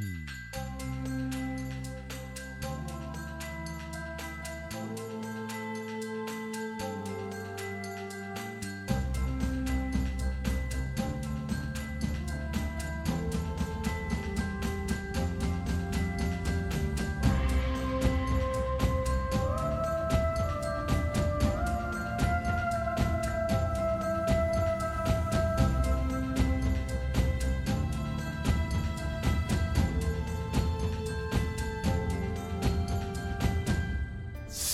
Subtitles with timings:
[0.00, 0.39] Hmm.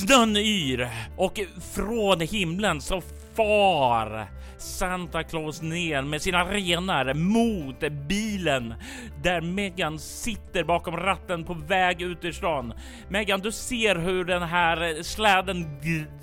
[0.07, 1.41] Snön yr och
[1.75, 3.03] från himlen så
[3.35, 4.27] far
[4.59, 8.75] Santa Claus ner med sina renar mot bilen
[9.23, 12.73] där Megan sitter bakom ratten på väg ut ur stan.
[13.09, 15.67] Megan, du ser hur den här släden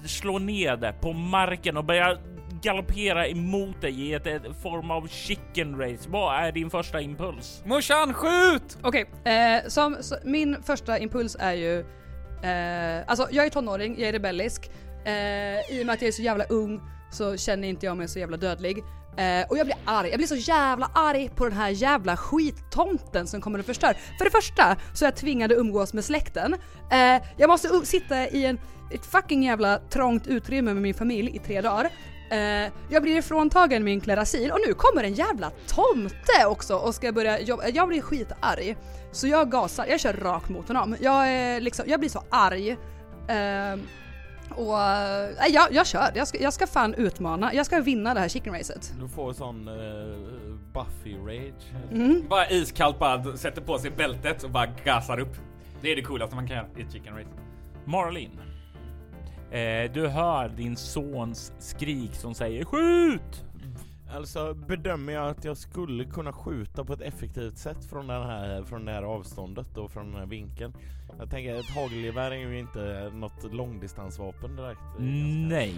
[0.06, 2.20] slår ned på marken och börjar
[2.62, 6.09] galoppera emot dig i ett, ett form av chicken race.
[6.09, 7.64] Vad är din första impuls?
[7.66, 8.78] Morsan, skjut!
[8.81, 11.86] Okej, eh, som, så, min första impuls är ju,
[12.44, 14.72] eh, alltså jag är tonåring, jag är rebellisk.
[15.05, 18.08] Eh, I och med att jag är så jävla ung så känner inte jag mig
[18.08, 18.83] så jävla dödlig.
[19.17, 23.27] Eh, och jag blir arg, jag blir så jävla arg på den här jävla skittomten
[23.27, 23.94] som kommer och förstör.
[24.17, 26.53] För det första så är jag tvingad att umgås med släkten.
[26.91, 28.59] Eh, jag måste sitta i en,
[28.91, 31.89] ett fucking jävla trångt utrymme med min familj i tre dagar.
[32.34, 37.12] Eh, jag blir ifråntagen min klerasil och nu kommer en jävla tomte också och ska
[37.12, 37.67] börja jobba.
[37.67, 38.78] Jag blir skitarg.
[39.12, 40.95] Så jag gasar, jag kör rakt mot honom.
[41.00, 42.70] Jag, är liksom, jag blir så arg.
[43.28, 43.80] Eh,
[44.50, 48.20] och eh, jag, jag kör, jag ska, jag ska fan utmana, jag ska vinna det
[48.20, 48.94] här chicken racet.
[49.00, 51.92] Du får sån uh, Buffy rage.
[51.92, 52.23] Mm.
[52.30, 55.36] Bara iskallt bara sätter på sig bältet och bara gasar upp.
[55.81, 57.30] Det är det coolaste man kan göra i ett chicken race.
[57.86, 58.40] Marlin.
[59.54, 63.46] Eh, du hör din sons skrik som säger skjut!
[64.16, 68.63] Alltså bedömer jag att jag skulle kunna skjuta på ett effektivt sätt från, den här,
[68.63, 70.74] från det här avståndet och från den här vinkeln.
[71.19, 74.80] Jag tänker ett hagelgevär är ju inte något långdistansvapen direkt.
[75.50, 75.75] Nej,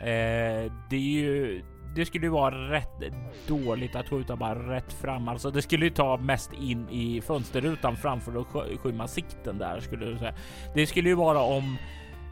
[0.00, 1.62] eh, det är ju.
[1.96, 3.02] Det skulle ju vara rätt
[3.46, 5.28] dåligt att skjuta bara rätt fram.
[5.28, 9.80] Alltså, det skulle ju ta mest in i fönsterrutan framför att sk- skymma sikten där
[9.80, 10.34] skulle du säga.
[10.74, 11.76] Det skulle ju vara om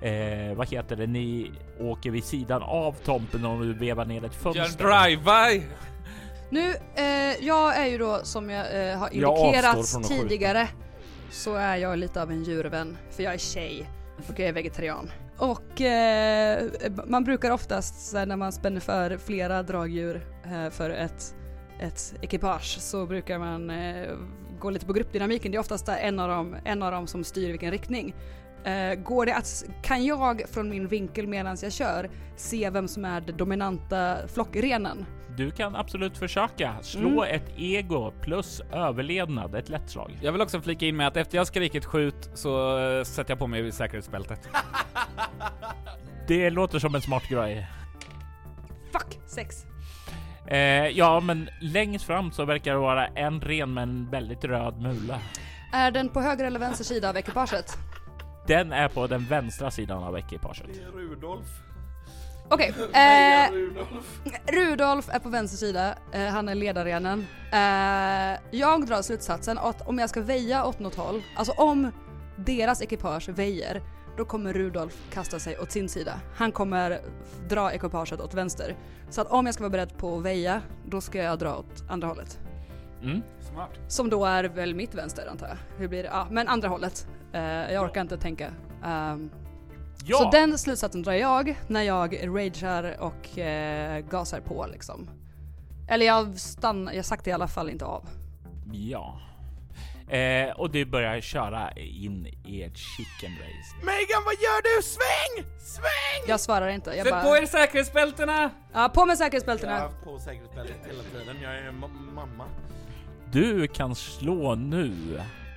[0.03, 1.07] eh, vad heter det?
[1.07, 4.85] Ni åker vid sidan av tomten och du vevar ner ett Gör fönster.
[4.85, 5.63] drive-by!
[6.51, 10.09] Nu, eh, jag är ju då som jag eh, har Jag avstår indikerat från att
[10.09, 10.23] skjuta.
[10.29, 10.69] tidigare
[11.31, 13.91] så är jag lite av en djurvän för jag är tjej
[14.29, 15.11] och jag är vegetarian.
[15.39, 16.69] Och eh,
[17.07, 21.35] man brukar oftast så här, när man spänner för flera dragdjur eh, för ett,
[21.81, 24.07] ett ekipage så brukar man eh,
[24.61, 25.53] gå lite på gruppdynamiken.
[25.53, 28.15] Det är oftast en av dem, en av dem som styr vilken riktning.
[28.67, 33.05] Eh, går det att, kan jag från min vinkel medan jag kör se vem som
[33.05, 35.07] är den dominanta flockrenen?
[35.37, 37.35] Du kan absolut försöka slå Mm.
[37.37, 40.19] ett ego plus överlevnad, ett lätt slag.
[40.23, 43.39] Jag vill också flika in med att efter jag skrikit skjut så eh, sätter jag
[43.39, 44.49] på mig säkerhetsbältet.
[46.29, 47.67] Det låter som en smart grej.
[48.93, 49.19] Fuck!
[49.27, 49.65] Sex.
[50.47, 54.81] Eh, ja, men längst fram så verkar det vara en ren med en väldigt röd
[54.81, 55.19] mula.
[55.73, 57.77] Är den på höger eller vänster sida av ekipaget?
[58.47, 60.67] Den är på den vänstra sidan av ekipaget.
[60.75, 61.47] Det är Rudolf.
[62.49, 64.21] Okej, Heja eh, Rudolf.
[64.47, 67.27] Rudolf är på vänster sida, eh, han är ledarrenen.
[67.53, 71.91] Eh, jag drar slutsatsen att om jag ska väja åt något håll, alltså om
[72.37, 73.83] deras ekipage väjer,
[74.17, 76.21] då kommer Rudolf kasta sig åt sin sida.
[76.35, 77.01] Han kommer
[77.49, 78.77] dra ekipaget åt vänster.
[79.11, 81.91] Så att om jag ska vara beredd på att väja, då ska jag dra åt
[81.91, 82.39] andra hållet.
[83.03, 83.23] Mm.
[83.57, 83.71] Smart.
[83.89, 85.57] Som då är väl mitt vänster antar jag.
[85.79, 86.09] Hur blir det?
[86.09, 87.07] Ja, men andra hållet.
[87.33, 87.41] Eh,
[87.73, 88.51] jag orkar inte tänka.
[88.85, 89.31] Ehm,
[90.09, 95.11] Ja, Så den slutsatsen drar jag när jag ragear och eh, gasar på liksom.
[95.89, 98.09] Eller jag stannar, jag saktar i alla fall inte av.
[98.73, 99.21] ja.
[100.17, 103.77] Eh, och du börjar köra in i ett chicken race.
[103.87, 104.83] Megan vad gör du?
[104.83, 105.59] Sväng!
[105.61, 106.29] Sväng!
[106.29, 106.91] Jag svarar inte.
[106.91, 108.51] Jag Sätt bara, på er säkerhetsbältena!
[108.73, 109.79] ja, på med Jag har säkerhetsbältena.
[109.79, 111.43] haft på säkerhetsbältet hela tiden.
[111.43, 112.45] Jag är ma- mamma.
[113.37, 114.93] Du kan slå nu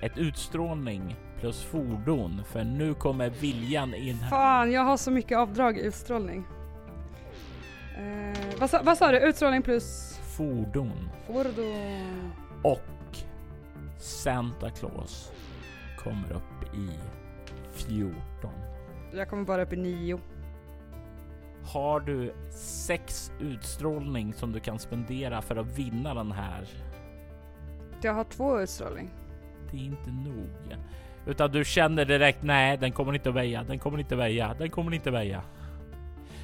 [0.01, 4.29] ett utstrålning plus fordon för nu kommer viljan in här.
[4.29, 6.47] Fan, jag har så mycket avdrag i utstrålning.
[7.97, 9.19] Eh, vad, sa, vad sa du?
[9.19, 12.31] Utstrålning plus Fordon fordon.
[12.63, 13.17] och
[13.97, 15.31] Santa Claus
[16.03, 16.89] kommer upp i
[17.71, 18.51] 14.
[19.13, 20.19] Jag kommer bara upp i nio.
[21.63, 22.33] Har du
[22.87, 26.67] sex utstrålning som du kan spendera för att vinna den här?
[28.01, 29.09] Jag har två utstrålning.
[29.71, 30.77] Det är inte nog.
[31.25, 34.55] Utan du känner direkt, nej den kommer inte att väja, den kommer inte att väja,
[34.57, 35.43] den kommer inte att väja.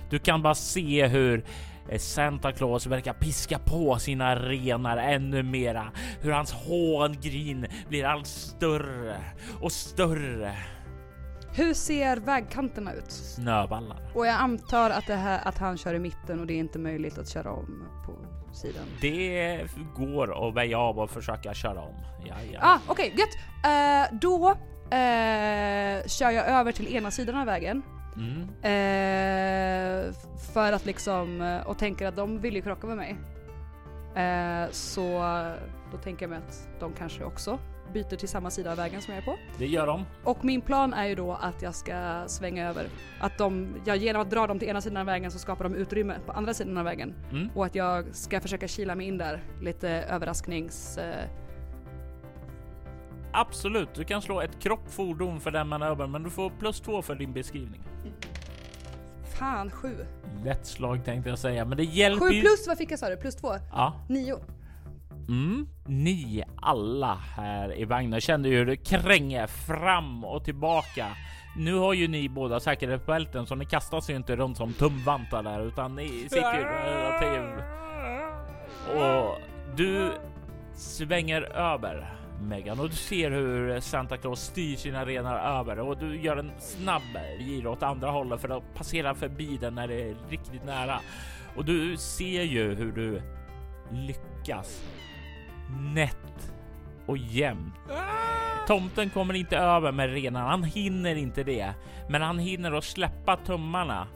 [0.10, 1.44] Du kan bara se hur
[1.90, 5.92] eh, Santa Claus verkar piska på sina renar ännu mera.
[6.22, 9.18] Hur hans hångrin blir allt större
[9.62, 10.56] och större.
[11.54, 13.12] Hur ser vägkanterna ut?
[13.12, 13.98] Snöballar.
[14.16, 16.80] Och jag antar att, det här, att han kör i mitten och det är inte
[16.80, 18.84] möjligt att köra om på sidan.
[19.02, 19.62] Det
[19.96, 21.96] går att väja av och försöka köra om.
[22.28, 22.60] Ja, ja.
[22.62, 23.36] Ah, okej, gött!
[23.66, 24.50] Eh, då
[24.96, 27.81] eh, kör jag över till ena sidan av vägen.
[28.16, 28.48] Mm.
[30.10, 33.16] F- för att liksom, och tänker att de vill ju krocka med mig.
[34.72, 35.19] Så
[35.92, 37.60] då tänker jag mig att de kanske också
[37.94, 39.38] byter till samma sida av vägen som jag är på.
[39.58, 40.06] Det gör de.
[40.24, 42.86] Och min plan är ju då att jag ska svänga över.
[43.20, 45.76] Att de, ja, genom att dra dem till ena sidan av vägen så skapar de
[45.76, 47.14] utrymme på andra sidan av vägen.
[47.32, 47.50] Mm.
[47.56, 49.44] Och att jag ska försöka kila mig in där.
[49.62, 50.98] Lite överrasknings...
[50.98, 51.26] Eh,
[53.32, 57.16] Absolut, du kan slå ett kroppfordon för den manövern, men du får plus två för
[57.16, 57.81] din beskrivning.
[59.40, 59.96] fan, sju.
[60.44, 62.42] Lätt slag tänkte jag säga, men det hjälper Sju ju.
[62.42, 63.18] plus, vad fick jag sa du?
[63.18, 63.54] Plus två?
[63.72, 63.94] Ja.
[64.10, 64.40] Nio.
[65.27, 65.68] Mm.
[65.86, 71.07] Ni alla här i vagnen kände ju hur det kränger fram och tillbaka.
[71.57, 75.68] Nu har ju ni båda säkerhetsbälten så ni kastas ju inte runt som tumvantar där
[75.68, 77.63] utan ni sitter ju relativt...
[78.95, 79.38] Och
[79.75, 80.12] du
[80.74, 86.21] svänger över Megan och du ser hur Santa Claus styr sina renar över och du
[86.21, 90.16] gör en snabb giro åt andra hållet för att passera förbi den när det är
[90.30, 91.00] riktigt nära.
[91.56, 93.21] Och du ser ju hur du
[93.92, 94.83] lyckas
[95.70, 96.52] nätt
[97.06, 97.76] och jämnt.
[98.68, 101.74] Tomten kommer inte över med renarna, han hinner inte det.
[102.10, 104.08] Men han hinner att släppa tummarna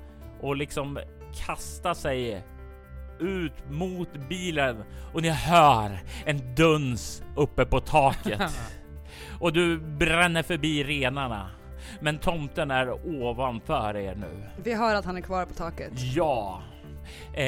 [0.42, 1.00] och liksom
[1.46, 2.44] kasta sig
[3.20, 8.42] ut mot bilen och ni hör en duns uppe på taket.
[9.40, 11.50] och du bränner förbi renarna.
[12.02, 14.44] Men tomten är ovanför er nu.
[14.64, 15.92] Vi hör att han är kvar på taket.
[15.96, 16.62] Ja.
[17.34, 17.46] Eh,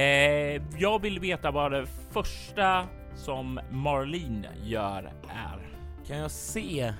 [0.78, 5.70] jag vill veta vad det första som Marlene gör är.
[6.08, 6.94] Kan jag se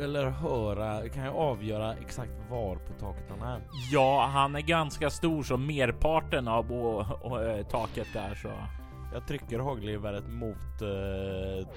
[0.00, 3.60] eller höra, kan jag avgöra exakt var på taket han är?
[3.92, 8.52] Ja, han är ganska stor som merparten av å, å, taket där så.
[9.14, 11.68] Jag trycker hagelgeväret mot eh,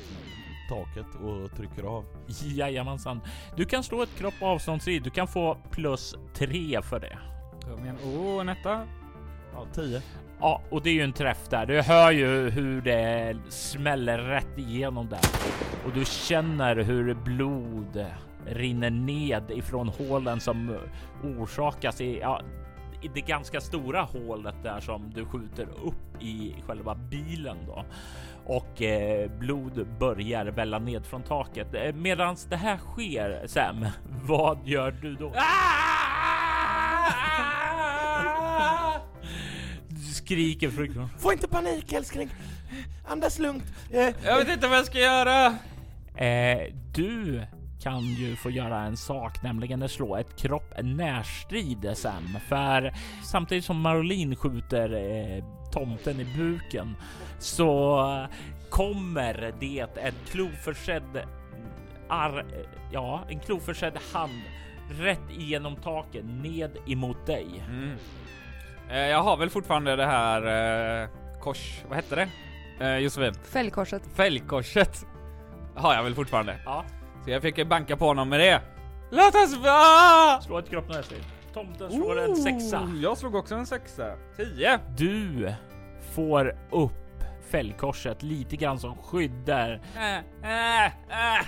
[0.69, 2.05] taket och trycker av.
[2.27, 3.21] Jajamensan.
[3.55, 5.03] Du kan slå ett kropp avståndsstrid.
[5.03, 7.17] Du kan få plus tre för det.
[7.61, 7.97] Kom igen.
[8.05, 8.87] Oh, en etta.
[9.55, 10.01] Ja, 10.
[10.39, 11.65] Ja, och det är ju en träff där.
[11.65, 15.19] Du hör ju hur det smäller rätt igenom där
[15.85, 18.05] och du känner hur blod
[18.45, 20.77] rinner ned ifrån hålen som
[21.23, 22.41] orsakas i, ja,
[23.01, 27.85] i det ganska stora hålet där som du skjuter upp i själva bilen då.
[28.45, 31.67] Och eh, blod börjar välla ned från taket.
[31.73, 33.85] Eh, Medan det här sker, Sam,
[34.27, 35.31] vad gör du då?
[40.25, 41.21] Skriker fruktansvärt.
[41.21, 42.29] Få inte panik älskling!
[43.07, 43.63] Andas lugnt!
[43.91, 45.45] Eh, Jag vet inte vad jag ska göra.
[46.25, 47.41] Eh, du
[47.81, 52.37] kan ju få göra en sak, nämligen att slå ett kropp närstrid Sam.
[52.47, 52.93] För
[53.23, 56.95] samtidigt som Marolin skjuter eh, tomten i buken
[57.39, 58.27] så
[58.69, 61.21] kommer det en kloförsedd
[62.09, 62.45] ar,
[62.91, 64.41] ja, en kloförsedd hand
[64.99, 67.63] rätt igenom taket ned emot dig.
[67.69, 67.97] Mm.
[68.89, 71.83] Eh, jag har väl fortfarande det här eh, kors...
[71.87, 72.27] Vad hette det?
[72.85, 73.33] Eh, Josefin?
[73.43, 74.01] Fällkorset.
[74.15, 75.05] Fälgkorset.
[75.75, 76.55] Har jag väl fortfarande.
[76.65, 76.85] Ja,
[77.23, 78.61] Så jag fick banka på honom med det.
[79.11, 80.41] Låt oss vara!
[80.41, 81.23] slå ett kropp närstrid.
[81.53, 82.89] Tomten slår en sexa.
[83.01, 84.11] Jag slog också en sexa.
[84.37, 84.79] Tio!
[84.97, 85.53] Du
[86.15, 86.91] får upp
[87.49, 89.81] fällkorset lite grann som skyddar.
[89.95, 91.45] Äh, äh, äh.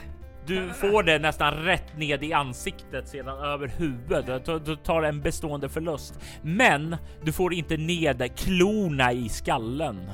[0.48, 4.46] Du får det nästan rätt ned i ansiktet sedan över huvudet.
[4.66, 10.12] Du, tar en bestående förlust, men du får inte ned klorna i skallen.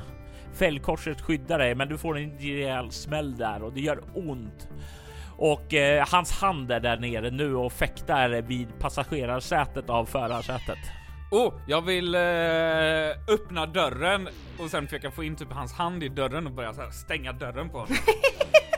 [0.53, 4.67] Fällkorset skyddar dig, men du får en rejäl smäll där och det gör ont.
[5.37, 10.79] Och eh, hans hand är där nere nu och fäktar vid passagerarsätet av förarsätet.
[11.31, 12.21] Oh, jag vill eh,
[13.33, 16.81] öppna dörren och sen försöka få in typ hans hand i dörren och börja så
[16.81, 17.95] här stänga dörren på honom.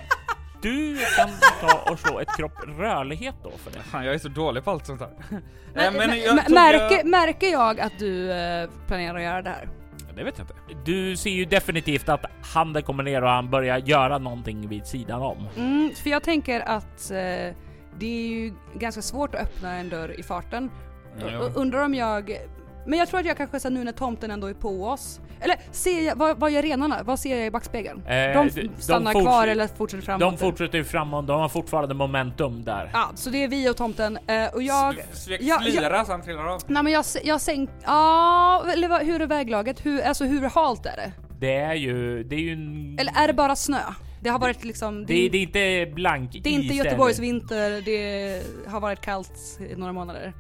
[0.65, 1.29] Du kan
[1.62, 3.79] ta och slå ett kropp rörlighet då för det.
[3.79, 5.10] Fan, jag är så dålig på allt sånt här.
[5.29, 5.41] Men,
[5.86, 9.41] Eh, men, jag men, tog, märker, eh, märker jag att du eh, planerar att göra
[9.41, 9.69] det här?
[10.15, 10.81] Det vet jag inte.
[10.86, 15.22] Du ser ju definitivt att handen kommer ner och han börjar göra någonting vid sidan
[15.22, 15.48] om.
[15.57, 17.55] Mm, för jag tänker att eh,
[18.00, 20.72] det är ju ganska svårt att öppna en dörr i farten.
[21.19, 21.39] Ja.
[21.39, 22.38] Och undrar om jag...
[22.85, 25.19] Men jag tror att jag kanske så här, nu när tomten ändå är på oss.
[25.41, 27.03] Eller ser jag, vad, vad gör renarna?
[27.03, 28.01] Vad ser jag i backspegeln?
[28.07, 30.19] Eh, de de- de stannar forts- kvar eller fortsätter framåt?
[30.21, 32.89] De fortsätter ju framåt, de har fortfarande momentum där.
[32.93, 34.17] Ja, så det är vi och tomten.
[34.27, 34.95] Eh, och jag...
[34.95, 36.61] Sl- Ja, slira så han trillar av.
[36.67, 37.69] Nej men jag, jag sänk...
[37.85, 39.85] Ja, eller vad- hur är väglaget?
[39.85, 41.11] Hur, alltså hur halt är det?
[41.39, 42.97] Det är ju, det är ju en...
[42.99, 43.79] Eller är det bara snö?
[44.21, 45.05] Det har varit liksom...
[45.05, 49.31] Det, det är inte blank det är inte Göteborgs vinter, det har varit kallt
[49.71, 50.33] i några månader.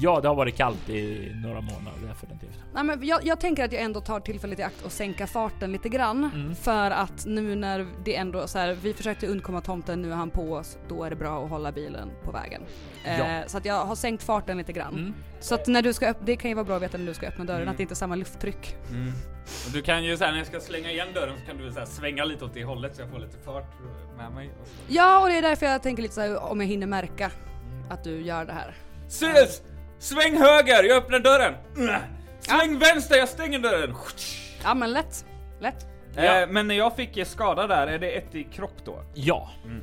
[0.00, 2.58] Ja, det har varit kallt i några månader definitivt.
[2.74, 5.72] Nej, men jag, jag tänker att jag ändå tar tillfället i akt och sänka farten
[5.72, 6.30] lite grann.
[6.34, 6.54] Mm.
[6.54, 10.30] För att nu när det ändå så här, vi försökte undkomma tomten, nu är han
[10.30, 12.62] på oss, då är det bra att hålla bilen på vägen.
[13.04, 13.42] Eh, Ja.
[13.46, 14.94] Så att jag har sänkt farten lite grann.
[14.94, 15.14] Mm.
[15.40, 17.14] Så att när du ska öppna, det kan ju vara bra att veta när du
[17.14, 17.70] ska öppna dörren, Mm.
[17.72, 18.76] att det inte är samma lufttryck.
[19.66, 21.78] Och du kan ju såhär när jag ska slänga igen dörren så kan du så
[21.78, 23.72] här svänga lite åt det hållet så jag får lite fart
[24.16, 24.50] med mig.
[24.60, 24.68] Och.
[24.88, 27.30] Ja, och det är därför jag tänker lite så här, om jag hinner märka
[27.90, 28.74] att du gör det här.
[29.06, 29.62] Ses!
[30.02, 31.54] Sväng höger, jag öppnar dörren!
[32.40, 33.94] Sväng vänster, jag stänger dörren!
[34.64, 35.26] Ja men lätt,
[35.60, 35.86] lätt.
[36.16, 36.42] Ja.
[36.42, 39.02] Eh, men när jag fick skada där, är det ett i kropp då?
[39.14, 39.50] Ja.
[39.64, 39.82] Mm.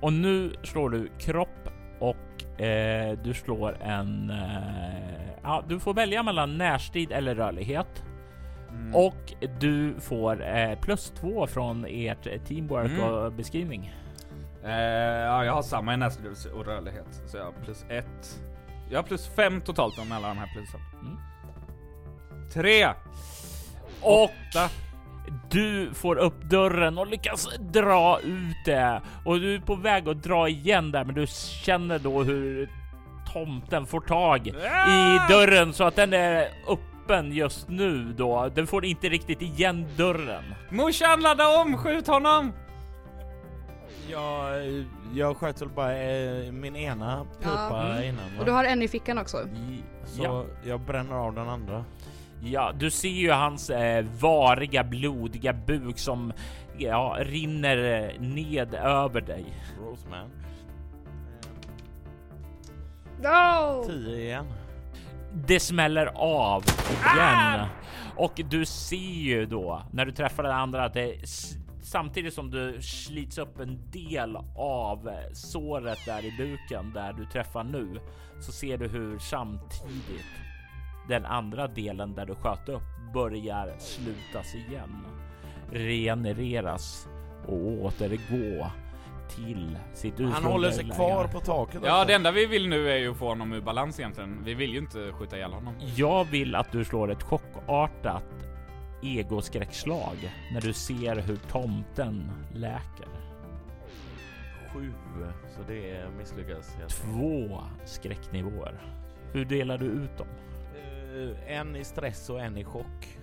[0.00, 1.68] Och nu slår du kropp
[2.00, 4.30] och eh, du slår en...
[4.30, 8.02] Eh, ja, du får välja mellan närstrid eller rörlighet.
[8.70, 8.94] Mm.
[8.94, 13.04] Och du får eh, plus två från ert teamwork Mm.
[13.04, 13.94] och beskrivning.
[14.64, 17.22] Eh, ja, jag har samma i nästlus och rörlighet.
[17.26, 18.40] Så jag har plus ett.
[18.94, 20.80] Jag har plus fem totalt om alla de här plusen.
[21.02, 21.18] Mm.
[22.52, 22.88] Tre!
[24.00, 24.30] Och
[25.50, 29.00] du får upp dörren och lyckas dra ut det.
[29.24, 31.26] Och du är på väg att dra igen där, men du
[31.64, 32.70] känner då hur
[33.32, 35.28] tomten får tag i Ah!
[35.28, 38.50] dörren så att den är öppen just nu då.
[38.54, 40.44] Den får inte riktigt igen dörren.
[40.70, 41.76] Morsan, ladda om!
[41.76, 42.52] Skjut honom!
[44.10, 44.84] Jag,
[45.14, 47.86] jag sköt väl bara eh, min ena pipa Ja.
[47.92, 48.02] Mm.
[48.04, 48.40] innan va?
[48.40, 49.36] Och du har en i fickan också.
[50.06, 50.44] Så Ja.
[50.64, 51.84] jag bränner av den andra.
[52.42, 56.32] Ja, du ser ju hans eh, variga, blodiga buk som
[56.78, 57.76] ja, rinner
[58.14, 59.44] eh, ned över dig.
[59.80, 60.30] Roseman.
[63.22, 63.84] No!
[63.86, 64.46] 10 igen.
[65.34, 66.64] Det smäller av
[67.14, 67.66] igen
[68.16, 71.54] och du ser ju då när du träffar den andra att det s-
[71.84, 77.26] samtidigt som du slits upp en del av eh, såret där i buken där du
[77.26, 78.00] träffar nu
[78.40, 80.26] så ser du hur samtidigt
[81.08, 82.82] den andra delen där du sköt upp
[83.14, 85.06] börjar slutas igen,
[85.72, 87.08] regenereras
[87.46, 88.66] och återgå
[89.28, 92.08] till sitt ursprungliga Han håller sig kvar på taket Ja, också.
[92.08, 94.44] det enda vi vill nu är ju att få honom ur balans egentligen.
[94.44, 95.74] Vi vill ju inte skjuta ihjäl honom.
[95.96, 98.24] Jag vill att du slår ett chockartat
[99.04, 103.08] egoskräckslag när du ser hur tomten läker.
[104.72, 104.92] Sju,
[105.56, 106.76] så det misslyckas.
[106.88, 108.80] Två skräcknivåer.
[109.32, 110.26] Hur delar du ut dem?
[111.14, 113.18] Eh, en i stress och en i chock.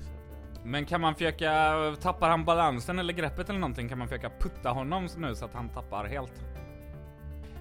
[0.64, 4.70] Men kan man försöka, tappar han balansen eller greppet eller någonting, kan man försöka putta
[4.70, 6.44] honom nu så att han tappar helt?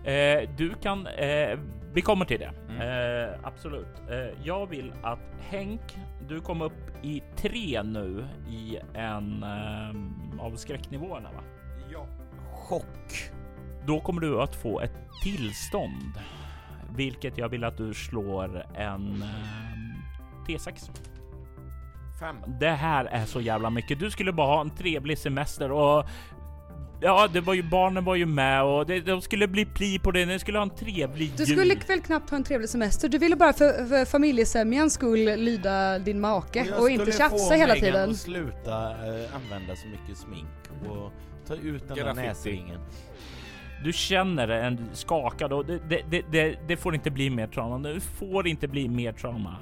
[0.04, 1.58] Eh, du kan, eh,
[1.92, 2.52] vi kommer till det.
[2.68, 2.80] Mm.
[2.80, 4.02] Eh, absolut.
[4.11, 10.56] Eh, jag vill att Henk, du kommer upp i tre nu i en eh, av
[10.56, 11.42] skräcknivåerna va?
[11.92, 12.06] Ja.
[12.52, 13.30] Chock.
[13.87, 16.12] Då kommer du att få ett tillstånd,
[16.97, 20.90] vilket jag vill att du slår en eh, T6.
[22.20, 22.37] Fem.
[22.61, 23.99] Det här är så jävla mycket.
[23.99, 26.06] Du skulle bara ha en trevlig semester och
[27.00, 30.11] ja, det var ju barnen var ju med och det, de skulle bli pli på
[30.11, 30.26] det.
[30.26, 31.59] Ni skulle ha en trevlig Du jul.
[31.59, 33.09] skulle väl knappt ha en trevlig semester?
[33.09, 37.54] Du ville bara för, för familjesämjans skull lyda din make jag och inte skulle tjafsa
[37.54, 38.11] hela tiden.
[38.11, 40.49] att sluta eh, använda så mycket smink
[40.90, 41.12] och
[41.47, 42.80] ta ut den där näsringen.
[43.85, 47.78] Du känner en skakad och det, det, det, det, det får inte bli mer trauma.
[47.78, 49.57] Det får inte bli mer trauma.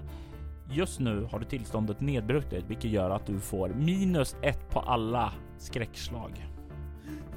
[0.70, 5.32] Just nu har du tillståndet nedbrutet, vilket gör att du får minus ett på alla
[5.58, 6.46] skräckslag.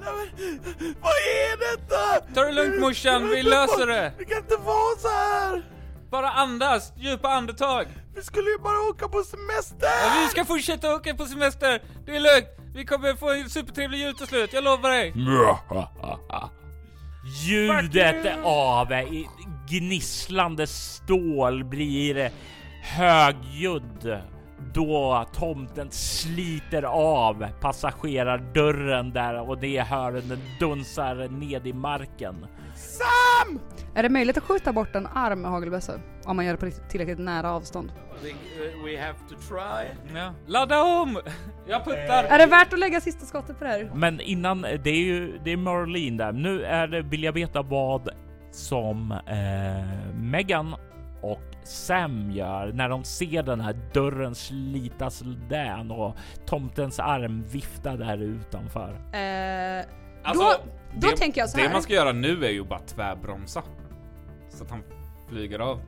[0.02, 0.14] Nej,
[0.80, 2.34] men, vad är detta?
[2.36, 4.14] Ta det lugnt morsan, vi löser det!
[4.18, 5.64] Det kan inte vara så här.
[6.12, 7.86] Bara andas, djupa andetag!
[8.16, 9.88] Vi skulle ju bara åka på semester.
[10.06, 12.48] Ja, vi ska fortsätta åka på semester, det är lugnt!
[12.76, 15.14] Vi kommer få en supertrevlig jul till slut, jag lovar dig!
[17.46, 19.28] Ljudet av i-
[19.70, 22.32] gnisslande stål blir
[22.84, 24.22] högljudd
[24.74, 32.46] då tomten sliter av passagerardörren där och det hör den dunsar ned i marken.
[32.76, 33.60] Sam!
[33.96, 35.94] Är det möjligt att skjuta bort en arm med hagelbössa?
[36.26, 37.92] Om man gör det på tillräckligt nära avstånd.
[38.86, 40.16] We have to try.
[40.16, 40.34] Ja.
[40.48, 41.20] Ladda om!
[41.68, 42.24] Jag puttar!
[42.24, 43.92] Är det värt att lägga sista skottet på det här?
[43.96, 46.32] Men innan, det är ju det är Marlene där.
[46.32, 48.10] Nu är det, vill jag veta vad
[48.52, 50.76] som eh, Megan
[51.22, 56.16] och Sam gör när de ser den här dörren slitas den och
[56.46, 58.90] tomtens arm vifta där utanför.
[59.14, 59.86] Eh,
[60.24, 60.54] Alltså, då
[61.00, 61.74] då det- tänker jag så Det här.
[61.74, 63.64] man ska göra nu är ju bara tvärbromsa.
[64.50, 64.84] Så att han
[65.30, 65.82] flyger av.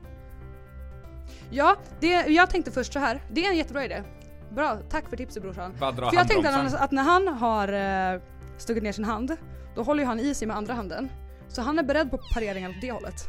[1.50, 3.20] Ja, det, jag tänkte först så här.
[3.32, 4.02] Det är en jättebra idé.
[4.50, 5.74] Bra, tack för tipset brorsan.
[5.78, 7.68] För jag tänkte att, när han har,
[8.14, 8.20] eh,
[8.58, 9.36] stuckit ner sin hand,
[9.74, 11.08] då håller ju han i sig med andra handen.
[11.48, 13.28] Så han är beredd på pareringar åt det hållet.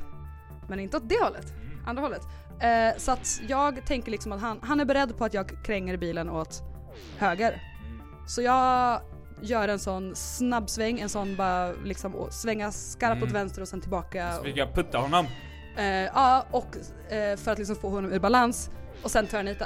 [0.68, 1.54] Men inte åt det hållet,
[1.86, 2.22] andra hållet.
[2.60, 5.98] Eh, så att jag tänker liksom att han, han är beredd på att jag kränger
[5.98, 6.64] bilen åt
[7.18, 7.62] höger.
[8.28, 9.02] Så jag
[9.42, 13.34] gör en sån snabb sväng, en sån bara liksom svänga skarpt åt Mm.
[13.34, 14.32] vänster och sen tillbaka.
[14.32, 15.26] Så fick jag putta honom.
[15.78, 16.78] Eh, ja, och
[17.14, 18.72] eh, för att liksom få honom ur balans
[19.04, 19.66] och sen tvärnita.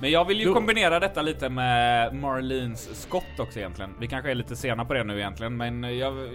[0.00, 3.94] Men jag vill ju kombinera detta lite med Marlins skott också egentligen.
[4.00, 6.28] Vi kanske är lite sena på det nu egentligen, men jag,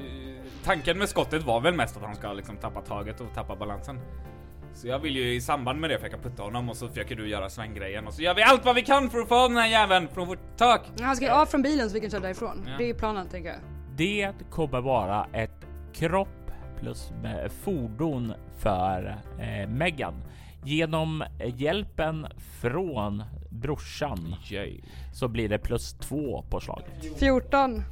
[0.63, 3.99] tanken med skottet var väl mest att han ska liksom tappa taget och tappa balansen.
[4.75, 7.29] Så jag vill ju i samband med det försöka putta honom och så försöker du
[7.29, 9.57] göra svänggrejen och så gör vi allt vad vi kan för att få av den
[9.57, 10.81] här jäveln från vårt tak.
[11.01, 12.65] Han ska ju av från bilen så vi kan köra därifrån.
[12.67, 12.77] Ja.
[12.77, 13.59] Det är ju planen tänker jag.
[13.97, 17.11] Det kommer vara ett kropp plus
[17.63, 20.23] fordon för eh, Megan.
[20.63, 21.23] Genom
[21.55, 22.27] hjälpen
[22.61, 24.35] från brorsan
[25.13, 27.19] så blir det plus två på slaget.
[27.19, 27.83] 14.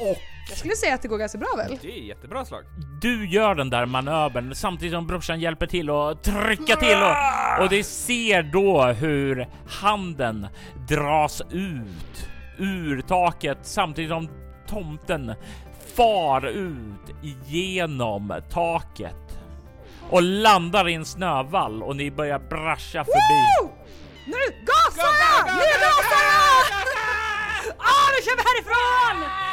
[0.00, 1.78] Och Jag skulle säga att det går ganska bra väl?
[1.82, 2.64] Det är jättebra slag.
[3.00, 7.68] du gör den där manövern samtidigt som brorsan hjälper till och trycka till och, och
[7.70, 10.46] det ser då hur handen
[10.88, 14.28] dras ut ur taket samtidigt som
[14.68, 15.34] tomten
[15.96, 19.38] far ut igenom taket
[20.10, 23.72] och landar i en snövall och ni börjar brascha förbi.
[24.26, 25.54] Nu gasar jag!
[25.56, 26.86] Nu gasar jag!
[27.78, 29.45] Ah, nu kör vi härifrån!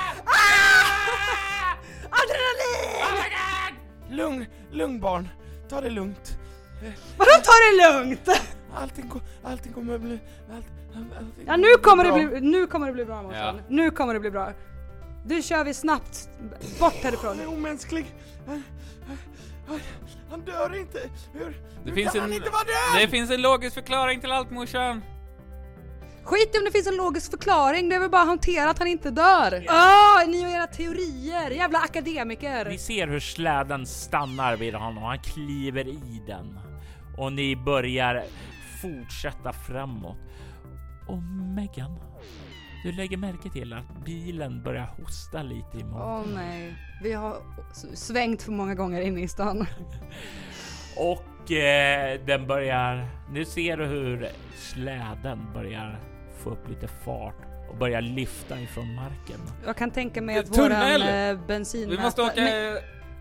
[4.14, 5.30] Lugn, lugn barn.
[5.70, 6.38] Ta det lugnt.
[7.18, 8.30] Vadå ta det lugnt?
[8.76, 10.20] Allting, ko- allting kommer att bli...
[10.56, 10.66] Allt,
[10.96, 12.28] allting Ja nu kommer det bra.
[12.28, 13.56] bli, nu kommer det bli bra morsan.
[13.56, 13.64] Ja.
[13.70, 14.52] Nu kommer det bli bra.
[15.26, 16.30] Nu kör vi snabbt
[16.80, 17.30] bort härifrån.
[17.30, 18.06] Han är omänsklig.
[18.48, 18.64] Han,
[19.68, 19.80] han,
[20.30, 21.00] han dör inte.
[21.34, 21.46] Hur,
[21.84, 23.02] Det hur finns kan en- han inte vara död?
[23.02, 25.02] Det finns en logisk förklaring till allt morsan.
[26.24, 28.80] Skit i om det finns en logisk förklaring, det är väl bara att hantera att
[28.80, 29.66] han inte dör.
[29.68, 32.70] Ah, ni och era teorier, jävla akademiker.
[32.70, 35.04] Ni ser hur släden stannar vid honom.
[35.04, 36.60] Han kliver i den
[37.18, 38.24] och ni börjar
[38.82, 40.18] fortsätta framåt.
[41.08, 41.24] Och
[41.56, 42.00] Megan,
[42.84, 46.02] du lägger märke till att bilen börjar hosta lite emot.
[46.02, 47.38] Åh nej, vi har
[47.94, 49.68] svängt för många gånger inne i stan.
[50.98, 53.08] Och eh, den börjar.
[53.32, 56.00] Nu ser du hur släden börjar
[56.44, 57.36] få upp lite fart
[57.70, 59.40] och börjar lyfta ifrån marken.
[59.66, 61.02] Jag kan tänka mig att Tunnel!
[61.02, 61.98] våran eh, bensinmätare...
[61.98, 62.34] Vi måste åka...
[62.36, 62.78] Men,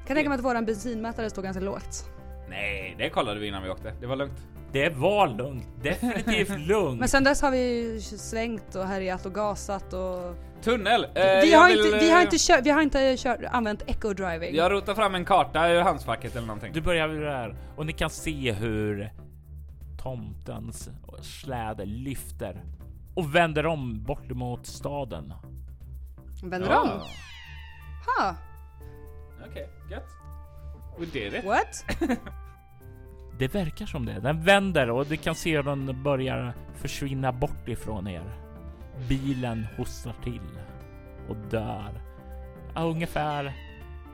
[0.07, 2.11] kan tänka mig att våran bensinmätare står ganska lågt.
[2.49, 3.95] Nej, det kollade vi innan vi åkte.
[4.01, 4.39] Det var lugnt.
[4.73, 7.01] Det var lugnt, definitivt lugnt.
[7.01, 10.35] Men sen dess har vi svängt och härjat och gasat och...
[10.63, 11.05] Tunnel!
[11.05, 11.11] Eh,
[11.43, 14.55] vi, har vill, inte, vi har eh, inte, kört, vi har inte kört, använt eco-driving.
[14.55, 16.73] Jag rotar fram en karta ur handskfacket eller någonting.
[16.73, 19.13] Du börjar vid det här och ni kan se hur
[20.03, 20.89] tomtens
[21.21, 22.63] släde lyfter
[23.15, 25.33] och vänder om bort emot staden.
[26.43, 26.83] Vänder Ja.
[26.83, 26.89] om?
[28.19, 28.35] Ha,
[29.51, 30.09] Okej, gött.
[30.99, 31.45] We did it.
[31.45, 31.85] what?
[33.39, 34.21] Det verkar som det.
[34.21, 38.23] Den vänder och du kan se hur den börjar försvinna bort ifrån er.
[39.09, 40.59] Bilen hostar till
[41.29, 42.01] och dör.
[42.75, 43.53] Ja, ungefär,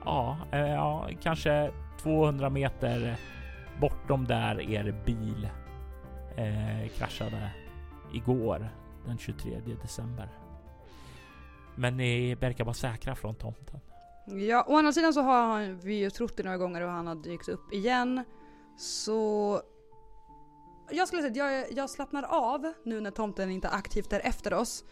[0.05, 1.71] ja, eh, ja, kanske
[2.03, 3.17] 200 meter
[3.81, 5.49] bortom där er bil
[6.37, 7.51] eh, kraschade
[8.13, 8.69] igår
[9.09, 10.29] den 23 december.
[11.77, 13.81] Men ni verkar vara säkra från tomten.
[14.27, 17.15] Ja, å andra sidan så har vi ju trott det några gånger och han har
[17.15, 18.25] dykt upp igen.
[18.79, 19.61] Så...
[20.91, 24.55] Jag skulle säga att jag, jag slappnar av nu när tomten inte aktivt är efter
[24.55, 24.85] oss.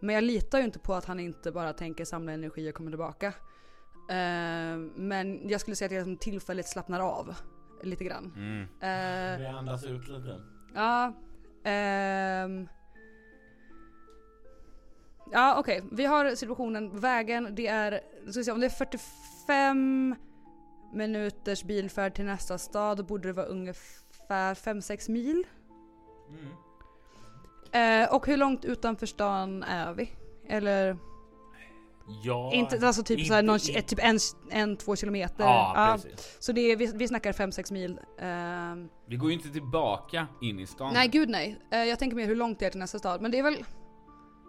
[0.00, 2.90] Men jag litar ju inte på att han inte bara tänker samla energi och komma
[2.90, 3.26] tillbaka.
[4.10, 7.34] Eh, men jag skulle säga att jag som tillfälligt slappnar av
[7.82, 8.32] lite grann.
[8.36, 8.62] Mm.
[8.62, 10.40] Eh, Vi andas ut lite.
[10.74, 11.12] Ja.
[11.64, 12.68] ehm.
[15.32, 20.14] Ja okej, vi har situationen, vägen, det är, ska vi se, om det är 45
[20.92, 25.44] minuters bilfärd till nästa stad, borde det vara ungefär 5-6 mil.
[27.72, 30.10] Eh, och hur långt utanför stan är vi?
[30.48, 30.96] Eller,
[32.24, 34.18] Ja, inte, alltså typ, inte- såhär, någon, inte- typ en,
[34.50, 35.44] en, två kilometer.
[35.44, 36.36] Ja, precis.
[36.40, 38.00] Så det är, vi, vi snackar 5-6 mil.
[38.18, 40.92] Ehm, Vi går ju inte tillbaka in i stan.
[40.94, 41.60] Nej gud nej.
[41.70, 43.22] Eh, jag tänker mer hur långt det är till nästa stad.
[43.22, 43.64] Men det är väl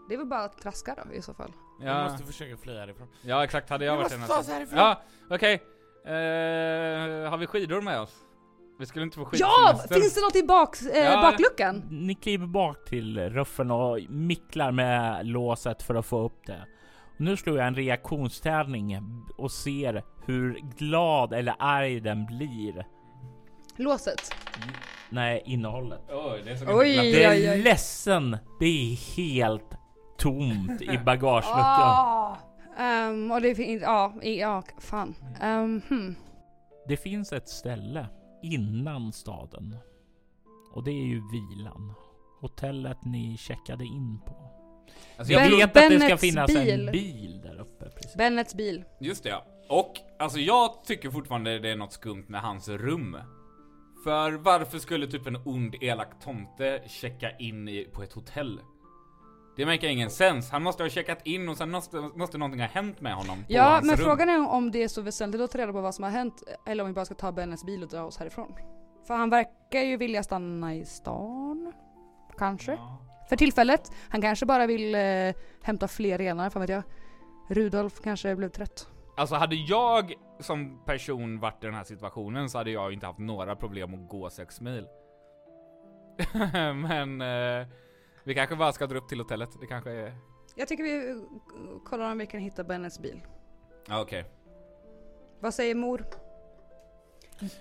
[0.07, 1.51] Det är väl bara att traska då i så fall.
[1.81, 3.07] Ja, måste försöka fly härifrån.
[3.21, 4.79] ja exakt, hade jag Vi varit den här härifrån.
[4.79, 5.53] Ja, okej.
[6.05, 8.15] Eh, har vi skidor med oss?
[8.79, 9.47] Vi skulle inte få Ja!
[9.71, 9.95] skidsemester.
[9.95, 11.21] Finns det något i bak, eh, Ja.
[11.21, 11.83] bakluckan?
[11.89, 16.65] Ni kliver bak till ruffen och micklar med låset för att få upp det.
[17.17, 18.99] Nu slår jag en reaktionstävling
[19.37, 22.87] och ser hur glad eller arg den blir.
[23.77, 24.35] Låset.
[25.09, 25.99] Nej, innehållet.
[26.09, 26.95] Oj, det är så Oj.
[26.95, 27.61] Det är oj, oj.
[27.61, 28.37] ledsen.
[28.59, 29.69] Det är helt
[30.17, 31.61] tomt i bagageluckan.
[31.61, 32.37] Ah,
[32.77, 35.15] Ehm, och det finns, ja, ja, fan.
[35.43, 36.15] Um, hmm.
[36.87, 38.07] Det finns ett ställe
[38.43, 39.77] innan staden.
[40.73, 41.93] Och det är ju vilan.
[42.41, 44.51] Hotellet ni checkade in på.
[45.17, 46.87] Alltså, Jag Ben- vet att det ska Bennets finnas bil.
[46.87, 47.85] en bil där uppe.
[47.89, 48.15] Precis.
[48.15, 48.83] Bennets bil.
[48.99, 49.45] Just det ja.
[49.69, 53.17] Och, alltså jag tycker fortfarande det är något skumt med hans rum.
[54.03, 58.59] För varför skulle typ en ond elak tomte checka in i, på ett hotell?
[59.55, 60.51] Det makar ingen sens.
[60.51, 63.43] Han måste ha checkat in och sen måste, måste någonting ha hänt med honom på
[63.47, 64.05] Ja, hans men rum.
[64.05, 66.43] frågan är om det är så väsentligt att ta reda på vad som har hänt
[66.65, 68.55] eller om vi bara ska ta Bennets bil och dra oss härifrån.
[69.07, 71.73] För han verkar ju vilja stanna i stan.
[72.37, 72.71] Kanske.
[72.71, 72.97] Ja.
[73.29, 73.91] För tillfället.
[74.09, 75.01] Han kanske bara vill eh,
[75.63, 76.83] hämta fler renar, fan vet jag.
[77.49, 78.87] Rudolf kanske blev trött.
[79.17, 83.19] Alltså hade jag som person varit i den här situationen så hade jag inte haft
[83.19, 84.87] några problem att gå sex mil.
[86.75, 87.67] men eh,
[88.25, 89.49] vi kanske bara ska dra upp till hotellet.
[89.59, 90.17] Det kanske är...
[90.55, 91.17] Jag tycker vi eh,
[91.85, 93.21] kollar om vi kan hitta Bennets bil.
[93.87, 94.25] Ja, okej.
[95.39, 96.05] Vad säger mor?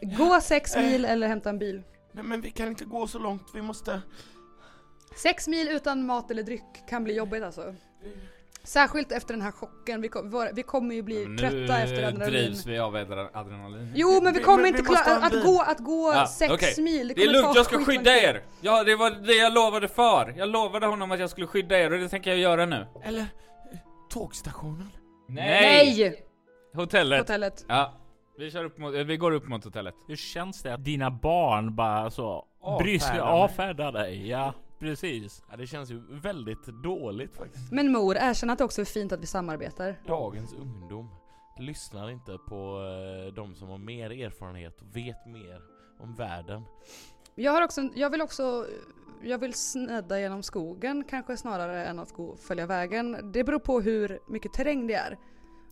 [0.01, 1.83] Gå sex mil eller hämta en bil?
[2.13, 4.03] Nej men vi kan inte gå så långt, vi måste...
[5.17, 7.75] Sex mil utan mat eller dryck kan bli jobbigt alltså.
[8.65, 10.01] Särskilt efter den här chocken.
[10.01, 12.33] Vi, kom, vi kommer ju bli Men trötta efter Nu adrenalin.
[12.33, 13.93] drivs vi av adre- adrenalin.
[13.95, 15.43] Jo men vi kommer men inte klara att, bil.
[15.43, 16.75] gå, att gå Ja, sex okej.
[16.85, 17.09] mil.
[17.09, 18.43] Det, Det är lugnt, jag ska skydda er!
[18.61, 20.35] Ja, det var det jag lovade för.
[20.37, 22.87] Jag lovade honom att jag skulle skydda er och det tänker jag göra nu.
[23.05, 23.27] Eller
[24.11, 24.89] tågstationen?
[25.29, 26.15] Nej!
[26.75, 27.19] Hotellet.
[27.19, 27.65] Hotellet.
[27.69, 27.93] Ja.
[28.39, 29.95] Vi, kör upp mot, vi går upp mot hotellet.
[30.09, 33.21] Hur känns det att dina barn bara så Avfärdar brysk mig.
[33.21, 34.29] avfärdar dig?
[34.29, 35.43] Ja, precis.
[35.51, 37.73] Ja det känns ju väldigt dåligt faktiskt.
[37.73, 39.97] Men mor, erkänn att det också är fint att vi samarbetar.
[40.07, 41.09] Dagens ungdom
[41.59, 42.81] lyssnar inte på
[43.29, 45.63] eh, de som har mer erfarenhet och vet mer
[45.99, 46.63] om världen.
[47.35, 48.67] Jag har också, jag vill också,
[49.23, 53.33] jag vill snedda genom skogen kanske snarare än att gå följa vägen.
[53.33, 55.19] Det beror på hur mycket terräng det är.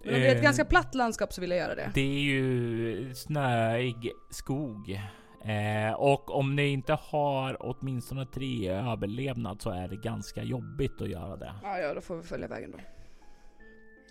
[0.04, 1.90] Men om det är ett Eh, ganska platt landskap så vill jag göra det.
[1.94, 5.00] Det är ju snöig skog.
[5.44, 11.08] Eh, och om ni inte har åtminstone tre överlevnad så är det ganska jobbigt att
[11.08, 11.54] göra det.
[11.62, 12.78] Ja, ja, då får vi följa vägen då.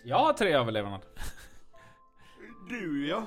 [0.04, 1.02] Jag har tre överlevnad.
[2.70, 3.24] Du ja.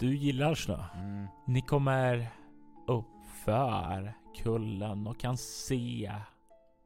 [0.00, 0.84] Du gillar snö.
[0.94, 1.26] Mm.
[1.46, 2.28] Ni kommer
[2.86, 6.12] upp för kullen och kan se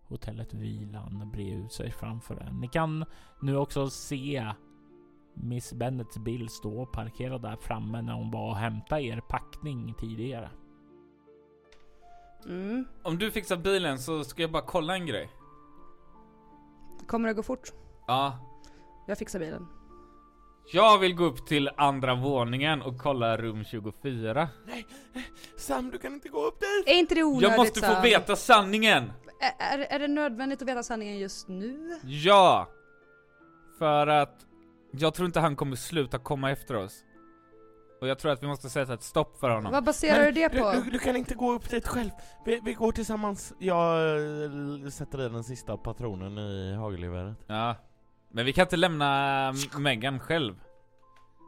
[0.08, 2.50] hotellet Vilan bre ut sig framför er.
[2.60, 3.04] Ni kan
[3.40, 4.52] nu också se
[5.34, 10.50] Miss Bennets bil stå parkerad där framme när hon var och hämtade er packning tidigare.
[12.46, 12.84] Mm.
[13.02, 15.30] Om du fixar bilen så ska jag bara kolla en grej.
[17.06, 17.72] Kommer det gå fort?
[18.06, 18.38] Ja.
[19.06, 19.66] Jag fixar bilen.
[20.72, 24.48] Jag vill gå upp till andra våningen och kolla rum 24.
[25.56, 26.94] Sam du kan inte gå upp dit!
[26.94, 29.12] Är inte det onödigt Jag måste få veta sanningen!
[29.40, 32.00] Är, är, är det nödvändigt att veta sanningen just nu?
[32.04, 32.68] Ja!
[33.78, 34.46] För att
[34.92, 37.04] jag tror inte han kommer sluta komma efter oss.
[38.00, 39.72] Och jag tror att vi måste sätta ett stopp för honom.
[39.72, 40.72] Vad baserar du det på?
[40.84, 42.10] du, du kan inte gå upp dit själv.
[42.44, 43.54] Vi, vi går tillsammans.
[43.58, 43.98] Jag
[44.84, 47.36] eh, sätter i den sista patronen i hagelgeväret.
[47.46, 47.76] Ja.
[48.30, 50.54] Men vi kan inte lämna M- Megan själv.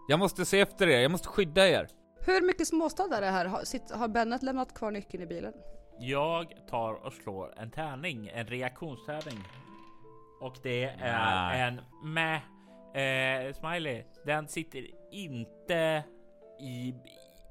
[0.09, 1.89] Jag måste se efter er, jag måste skydda er.
[2.27, 3.47] Hur mycket småstad är det här?
[3.47, 5.53] Har, sitt, har Bennet lämnat kvar nyckeln i bilen?
[6.01, 9.45] Jag tar och slår en tärning, en reaktionstärning.
[10.41, 11.61] Och det är Nej.
[11.61, 11.81] en
[12.13, 12.41] med
[13.01, 14.05] eh, smiley.
[14.27, 16.05] Den sitter inte
[16.61, 16.95] i,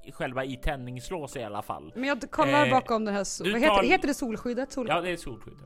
[0.04, 1.92] i själva i tändningslås i alla fall.
[1.94, 3.42] Men jag kollar Eh, bakom den här...
[3.52, 4.72] Vad heter, tar- heter det solskyddet?
[4.72, 5.58] Sol, Ja, det är solskydd.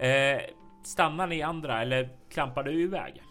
[0.00, 0.40] Eh,
[0.84, 3.22] stannar ni andra eller klampar du iväg?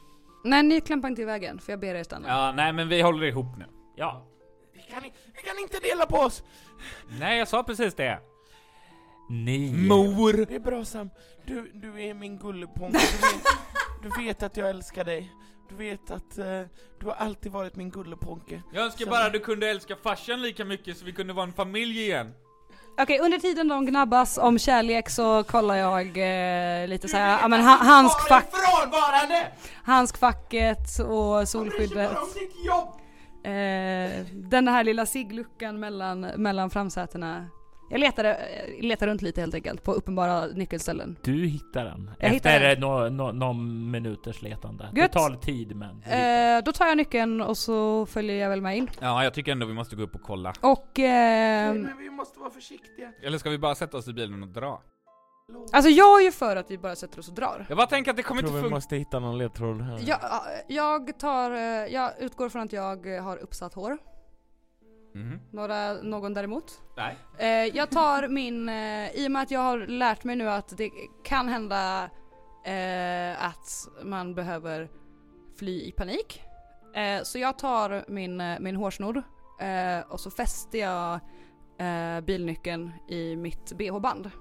[0.46, 2.28] Nej, ni klampar inte i vägen för jag ber er stanna.
[2.28, 3.66] Ja, nej men vi håller ihop nu.
[3.96, 4.26] Ja,
[4.74, 5.02] Vi kan,
[5.36, 6.44] vi kan inte dela på oss!
[7.20, 8.20] Nej, jag sa precis det.
[9.30, 9.74] ni.
[9.90, 10.46] Mor!
[10.46, 11.10] Det är bra Sam.
[11.46, 12.94] Du, du är min gullepomp.
[12.94, 13.44] Du vet,
[14.18, 15.32] du vet att jag älskar dig.
[15.78, 16.46] Du vet att eh,
[17.00, 18.62] du har alltid varit min gulleponke.
[18.74, 21.54] Jag önskar Som- bara du kunde älska farsan lika mycket så vi kunde vara en
[21.54, 22.34] familj igen.
[23.02, 26.02] Okej, under tiden de gnabbas om kärlek så kollar jag
[26.82, 29.48] eh, lite så här, ja men ha, handskfack, Frånvarande!
[29.84, 32.12] handskfacket och solskyddet.
[33.44, 37.46] Eh, den här lilla ciggluckan mellan, mellan framsätena.
[37.90, 41.18] Jag letade, eh, letade runt lite helt enkelt på uppenbara nyckelställen.
[41.24, 42.12] Du hittar den.
[42.20, 44.90] Jag hittar Efter no, no, någon minuters letande.
[44.94, 45.12] Det Gött.
[45.12, 46.04] tar tid men.
[46.04, 48.90] Eh, då tar jag nyckeln och så följer jag väl med in.
[49.00, 50.54] Ja, jag tycker ändå vi måste gå upp och kolla.
[50.62, 53.12] Och eh, Men vi måste vara försiktiga.
[53.24, 54.82] Eller ska vi bara sätta oss i bilen och dra?
[55.72, 57.66] alltså jag är ju för att vi bara sätter oss och drar.
[57.70, 58.76] Jag bara tänker att det kommer Jag tror inte vi funka.
[58.76, 60.00] måste hitta någon ledtråd här.
[60.06, 60.20] Jag,
[60.68, 61.60] jag tar, eh,
[61.94, 63.98] jag utgår från att jag har uppsatt hår.
[65.14, 65.40] Mhm.
[65.52, 66.82] Några, någon däremot?
[66.98, 67.18] Nej.
[67.38, 70.78] Eh, jag tar min, eh, i och med att jag har lärt mig nu att
[70.78, 70.90] det
[71.24, 72.04] kan hända
[72.66, 74.90] eh, att man behöver
[75.60, 76.42] fly i panik.
[76.96, 79.18] Eh, så jag tar min, eh, min hårsnodd
[79.60, 81.20] eh, och så fäster jag
[82.24, 84.32] bilnyckeln i mitt bh-band.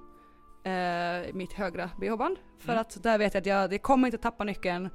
[1.32, 2.36] Mitt högra bh-band.
[2.58, 2.80] För Mm.
[2.80, 4.86] att där vet jag att jag, jag kommer inte tappa nyckeln.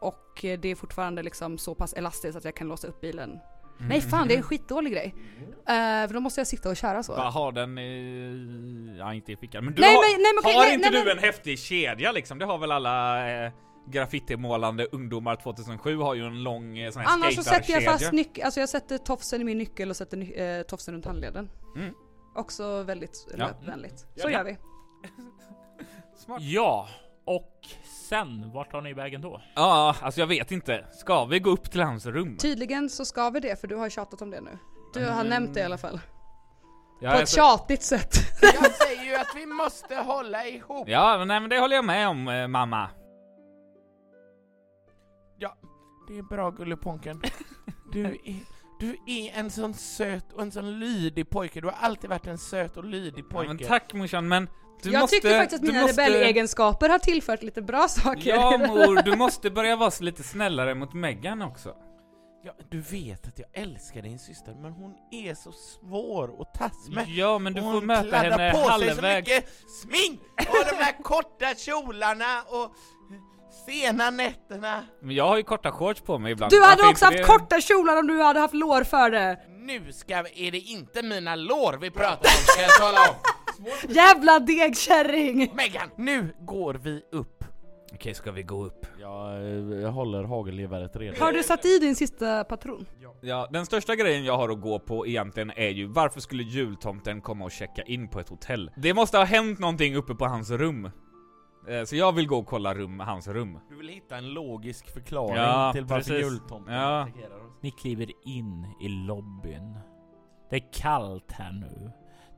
[0.00, 3.38] Och det är fortfarande liksom så pass elastiskt att jag kan låsa upp bilen.
[3.78, 5.14] Nej fan det är en skitdålig grej.
[5.68, 7.16] Eh, för då måste jag sitta och köra så.
[7.16, 8.96] Bara ha den i...
[8.98, 9.64] Ja, inte i fickan.
[9.64, 11.24] Men du Nej, har, men- nej, men okej, har nej, inte nej, du men- en
[11.24, 12.38] häftig kedja liksom?
[12.38, 13.52] Det har väl alla eh,
[13.90, 17.98] graffitimålande ungdomar 2007 har ju en lång eh, sån här Annars så sätter jag fast
[18.04, 18.10] skaterkedja.
[18.12, 21.50] nyckeln, alltså jag sätter tofsen i min nyckel och sätter ny- eh, tofsen runt handleden.
[21.76, 21.94] Mm.
[22.34, 23.36] Också väldigt Ja.
[23.36, 23.98] löpvänligt.
[23.98, 24.30] Så Ja.
[24.30, 24.56] gör vi.
[26.24, 26.42] Smart.
[26.42, 26.88] Ja,
[27.24, 27.60] och
[28.04, 29.40] sen vart tar ni vägen då?
[29.54, 30.86] Ja, alltså jag vet inte.
[30.92, 32.36] Ska vi gå upp till hans rum?
[32.36, 34.58] Tydligen så ska vi det för du har tjatat om det nu.
[34.94, 35.26] Du har Mm.
[35.26, 36.00] nämnt det i alla fall.
[37.00, 38.14] Ja, På ett alltså- tjatigt sätt.
[38.42, 40.88] Jag säger ju att vi måste hålla ihop.
[40.88, 42.88] Ja, men, nej, men det håller jag med om, eh, mamma.
[45.38, 45.56] Ja,
[46.08, 47.22] det är bra Gulleponken.
[47.92, 48.40] Du är,
[48.80, 51.60] du är en sån söt och en sån lydig pojke.
[51.60, 53.48] Du har alltid varit en söt och lydig Ja, pojke.
[53.48, 54.48] men tack morsan, men
[54.82, 55.16] du jag måste...
[55.16, 58.30] tycker faktiskt att mina måste- rebellegenskaper har tillfört lite bra saker.
[58.30, 61.74] Ja mor, du måste börja vara lite snällare mot Megan också.
[62.46, 66.88] Ja, du vet att jag älskar din syster, men hon är så svår att tas
[66.88, 67.08] med.
[67.08, 69.28] Ja, men du får hon möta henne på sig så halvvägs.
[69.28, 69.50] mycket
[69.82, 72.72] smink och de här korta kjolarna och
[73.66, 74.84] sena nätterna.
[75.02, 76.50] Men jag har ju korta shorts på mig ibland.
[76.52, 77.24] Du hade Varför också haft det?
[77.24, 79.38] korta kjolar om du hade haft lår för det.
[79.48, 83.14] Nu ska vi, är det inte mina lår vi pratar om, ska jag tala om.
[83.88, 85.38] Jävla degkärring!
[85.54, 87.44] Megan, nu går vi upp.
[87.94, 88.86] Okej, ska vi gå upp?
[89.00, 89.42] Jag,
[89.82, 91.20] jag håller hagelgeväret redan.
[91.22, 92.86] Har du satt i din sista patron?
[93.20, 97.20] Ja, den största grejen jag har att gå på egentligen är ju varför skulle jultomten
[97.20, 98.70] komma och checka in på ett hotell?
[98.76, 100.90] Det måste ha hänt någonting uppe på hans rum.
[101.68, 103.58] Eh, Så jag vill gå och kolla rum, hans rum.
[103.68, 106.24] Du vill hitta en logisk förklaring Ja, till varför precis.
[106.32, 107.00] jultomten Ja.
[107.02, 107.52] attackerar oss.
[107.62, 109.78] Ni kliver in i lobbyn.
[110.50, 111.90] Det är kallt här nu.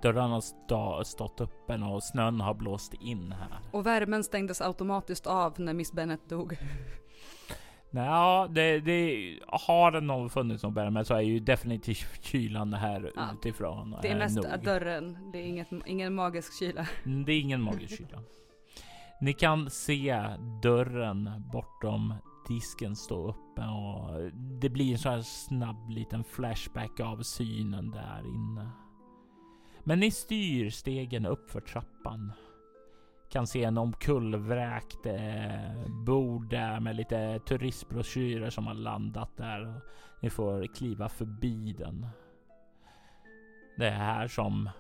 [0.03, 3.59] Dörrarna har sta- stått öppen och snön har blåst in här.
[3.73, 6.59] Och värmen stängdes automatiskt av när Miss Bennet dog.
[7.91, 13.13] Ja, det, det har det nog funnits någon värme så är ju definitivt kylan här
[13.17, 13.23] Ja.
[13.35, 13.97] utifrån.
[14.03, 14.65] Det är eh, mest nog.
[14.65, 16.87] dörren, det är inget, ingen magisk kyla.
[17.05, 18.19] Mm, Det är ingen magisk kyla.
[19.21, 20.23] Ni kan se
[20.63, 22.15] dörren bortom
[22.49, 28.23] disken stå öppen och det blir en sån här snabb liten flashback av synen där
[28.27, 28.71] inne.
[29.89, 32.33] Men ni styr stegen upp för trappan.
[33.31, 39.67] Kan se en omkullvräkt eh, bord där med lite turistbroschyrer som har landat där.
[39.67, 39.83] Och
[40.23, 42.07] ni får kliva förbi den.
[43.77, 44.71] Det är här som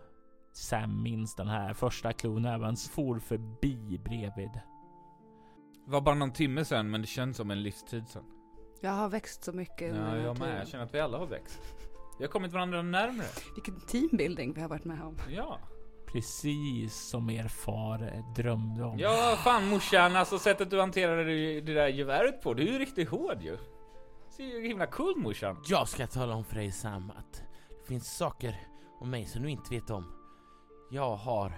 [0.53, 4.61] Sam minns den här första klonäven for förbi bredvid.
[5.85, 8.25] Det var bara någon timme sen, men det känns som en livstid sen.
[8.81, 10.61] Jag har växt så mycket Ja, jag med.
[10.61, 11.61] Jag känner att vi alla har växt.
[12.19, 13.27] Vi har kommit varandra närmare.
[13.55, 15.17] Vilken teambuilding vi har varit med om.
[15.29, 15.59] Ja.
[16.07, 18.99] Precis som er far drömde om.
[18.99, 22.79] Ja, fan morsan, alltså sättet du hanterade det, det där geväret på, du är ju
[22.79, 23.59] riktigt hård ju.
[24.37, 25.57] Ser ju himla cool morsan.
[25.69, 28.57] Jag ska tala om för dig Sam att det finns saker
[29.01, 30.05] om mig som du inte vet om.
[30.91, 31.53] Jag har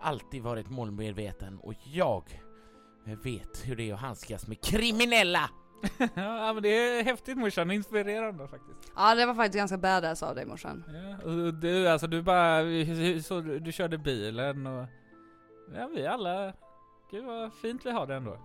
[0.00, 2.22] alltid varit målmedveten och jag
[3.24, 5.50] vet hur det är att handskas med kriminella!
[6.14, 8.92] ja, men det är häftigt morsan, inspirerande faktiskt.
[8.96, 10.84] Ja det var faktiskt ganska badass av dig morsan.
[10.88, 12.62] Ja, och du, alltså du bara,
[13.22, 14.86] så du körde bilen och...
[15.74, 16.52] Ja, vi alla...
[17.10, 18.38] Gud vad fint vi har det ändå.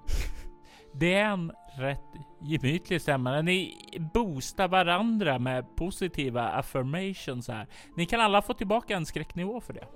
[0.95, 1.99] Det är en rätt
[2.41, 3.41] gemytlig stämma.
[3.41, 3.77] Ni
[4.13, 7.67] boostar varandra med positiva affirmations här.
[7.95, 9.87] Ni kan alla få tillbaka en skräcknivå för det.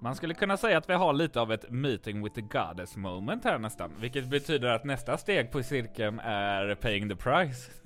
[0.00, 3.44] Man skulle kunna säga att vi har lite av ett meeting with the goddess moment
[3.44, 3.92] här nästan.
[4.00, 7.70] Vilket betyder att nästa steg på cirkeln är paying the price.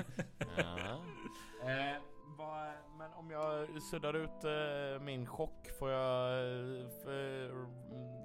[1.64, 2.02] Eh,
[2.38, 2.66] vad,
[2.98, 7.50] men om jag suddar ut eh, min chock, får jag eh, för,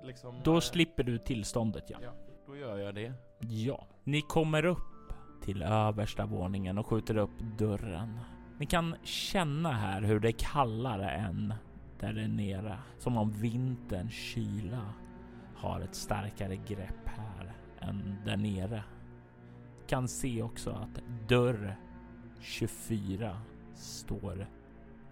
[0.05, 0.41] liksom...
[0.43, 1.97] Då eh, slipper du tillståndet ja.
[2.01, 2.11] Ja,
[2.47, 3.13] då gör jag det.
[3.39, 3.87] Ja.
[4.03, 8.19] Ni kommer upp till översta våningen och skjuter upp dörren.
[8.59, 11.53] Ni kan känna här hur det är kallare än
[11.99, 12.77] där nere.
[12.97, 14.93] Som om vinterns kyla
[15.55, 18.83] har ett starkare grepp här än där nere.
[19.87, 21.75] Kan se också att dörr
[22.39, 23.41] 24
[23.75, 24.47] står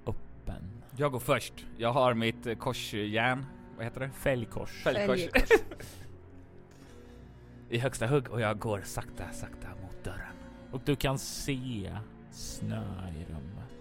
[0.05, 0.81] öppen.
[0.97, 1.65] Jag går först.
[1.77, 3.45] Jag har mitt eh, korsjärn.
[3.75, 4.09] Vad heter det?
[4.09, 4.83] Fälgkors.
[4.83, 5.19] Fälgkors.
[5.19, 5.49] Fälgkors.
[7.69, 10.35] I högsta hugg och jag går sakta, sakta mot dörren.
[10.71, 11.97] Och du kan se
[12.31, 13.74] snö i rummet.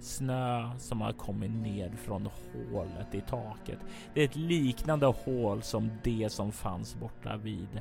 [0.00, 2.28] Snö som har kommit ned från
[2.72, 3.78] hålet i taket.
[4.14, 7.80] Det är ett liknande hål som det som fanns borta vid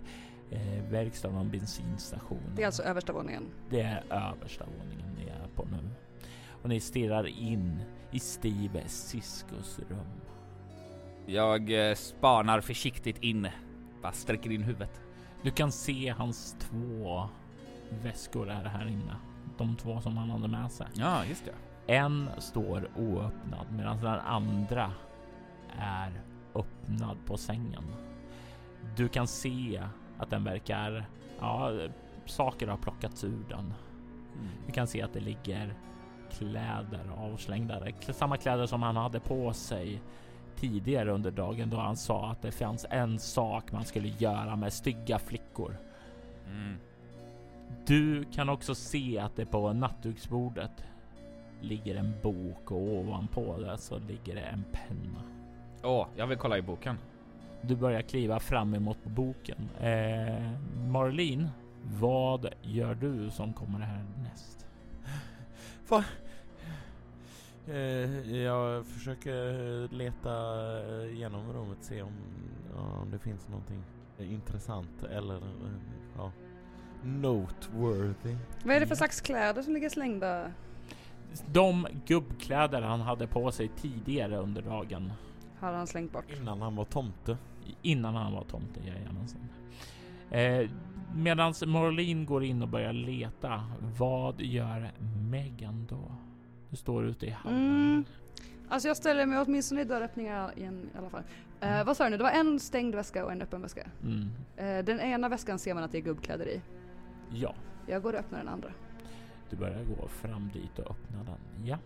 [0.52, 2.54] eh, verkstad och en bensinstation.
[2.56, 3.44] Det är alltså översta våningen.
[3.70, 5.90] Det är översta våningen ni är på nu.
[6.64, 10.22] Och ni stirrar in i Steve Siskos rum.
[11.26, 13.48] Jag eh, spanar försiktigt in.
[14.02, 15.02] Bara sträcker in huvudet.
[15.44, 17.30] Du kan se hans två
[18.04, 19.16] väskor är här inne.
[19.58, 20.88] De två som han hade med sig.
[20.94, 21.69] Ja, just det.
[21.90, 24.92] En står oöppnad medan den andra
[25.78, 26.22] är
[26.56, 27.84] öppnad på sängen.
[28.96, 29.84] Du kan se
[30.18, 31.06] att den verkar,
[31.40, 31.72] ja,
[32.26, 33.74] saker har plockats ur den.
[34.66, 35.74] Du kan se att det ligger
[36.32, 37.82] kläder avslängda.
[38.02, 40.02] Samma kläder som han hade på sig
[40.56, 44.74] tidigare under dagen då han sa att det fanns en sak man skulle göra med
[44.74, 45.78] stygga flickor.
[46.46, 46.78] Mm.
[47.86, 50.84] Du kan också se att det på nattduksbordet
[51.62, 55.22] ligger en bok och ovanpå det så ligger det en penna.
[55.84, 56.98] Åh, jag vill kolla i boken.
[57.62, 59.70] Du börjar kliva fram emot boken.
[59.80, 60.52] Eh,
[60.88, 61.50] Marlene,
[62.00, 64.66] vad gör du som kommer här näst?
[65.90, 66.04] Va?
[67.68, 70.34] Eh, jag försöker leta
[71.06, 72.14] igenom rummet se om,
[73.02, 73.84] om det finns någonting
[74.20, 75.42] intressant eller
[76.18, 76.32] ja,
[77.04, 78.36] noteworthy.
[78.64, 80.52] Vad är det för slags kläder som ligger slängda?
[81.52, 85.12] De gubbkläder han hade på sig tidigare under dagen
[85.60, 86.26] Har han slängt bort?
[86.42, 87.38] Innan han var tomte.
[87.82, 88.80] innan han var tomte.
[88.88, 89.42] Jajamensan.
[90.32, 90.70] Eh,
[91.16, 93.64] Medan Marlene går in och börjar leta.
[93.98, 94.92] Vad gör
[95.30, 96.12] Megan då?
[96.70, 97.58] Du står ute i hallen.
[97.60, 98.04] Mm.
[98.70, 101.24] Alltså jag ställer mig åtminstone i dörröppningar igen i alla fall.
[101.62, 102.18] Eh, vad sa du nu?
[102.18, 103.88] Det var en stängd väska och en öppen väska.
[104.04, 104.30] Mm.
[104.58, 106.62] Eh, den ena väskan ser man att det är gubbkläder i.
[107.34, 107.54] Ja,
[107.88, 108.70] Jag går och öppnar den andra.
[109.50, 111.66] Du börjar gå fram dit och öppna den.
[111.66, 111.78] Ja.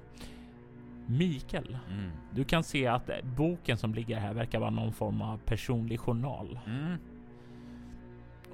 [1.07, 2.11] Mikael, Mm.
[2.31, 6.59] du kan se att boken som ligger här verkar vara någon form av personlig journal.
[6.65, 6.97] Mm.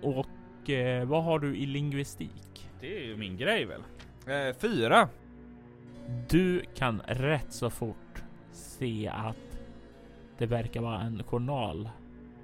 [0.01, 2.69] Och eh, vad har du i lingvistik?
[2.79, 3.81] Det är ju min grej väl?
[4.27, 5.09] Eh, fyra.
[6.29, 9.59] Du kan rätt så fort se att
[10.37, 11.89] det verkar vara en journal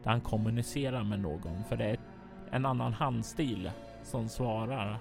[0.03, 1.63] där han kommunicerar med någon.
[1.69, 1.97] För det är
[2.51, 3.71] en annan handstil
[4.03, 4.99] som svarar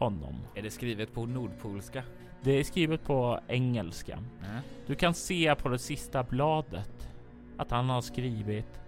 [0.00, 0.34] honom.
[0.54, 2.02] Är det skrivet på nordpolska?
[2.42, 4.12] Det är skrivet på engelska.
[4.14, 4.60] Mm.
[4.86, 7.08] Du kan se på det sista bladet
[7.56, 8.80] att han har skrivit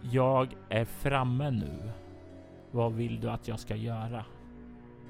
[0.00, 1.90] Jag är framme nu.
[2.70, 4.24] Vad vill du att jag ska göra?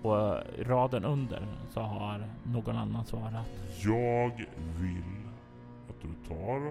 [0.03, 3.47] Och raden under så har någon annan svarat.
[3.85, 4.47] Jag
[4.81, 5.29] vill
[5.89, 6.69] att du tar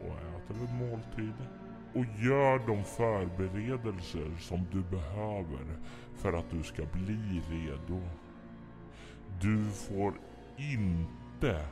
[0.00, 1.34] och äter en måltid
[1.94, 5.66] och gör de förberedelser som du behöver
[6.16, 8.00] för att du ska bli redo.
[9.40, 10.14] Du får
[10.56, 11.66] inte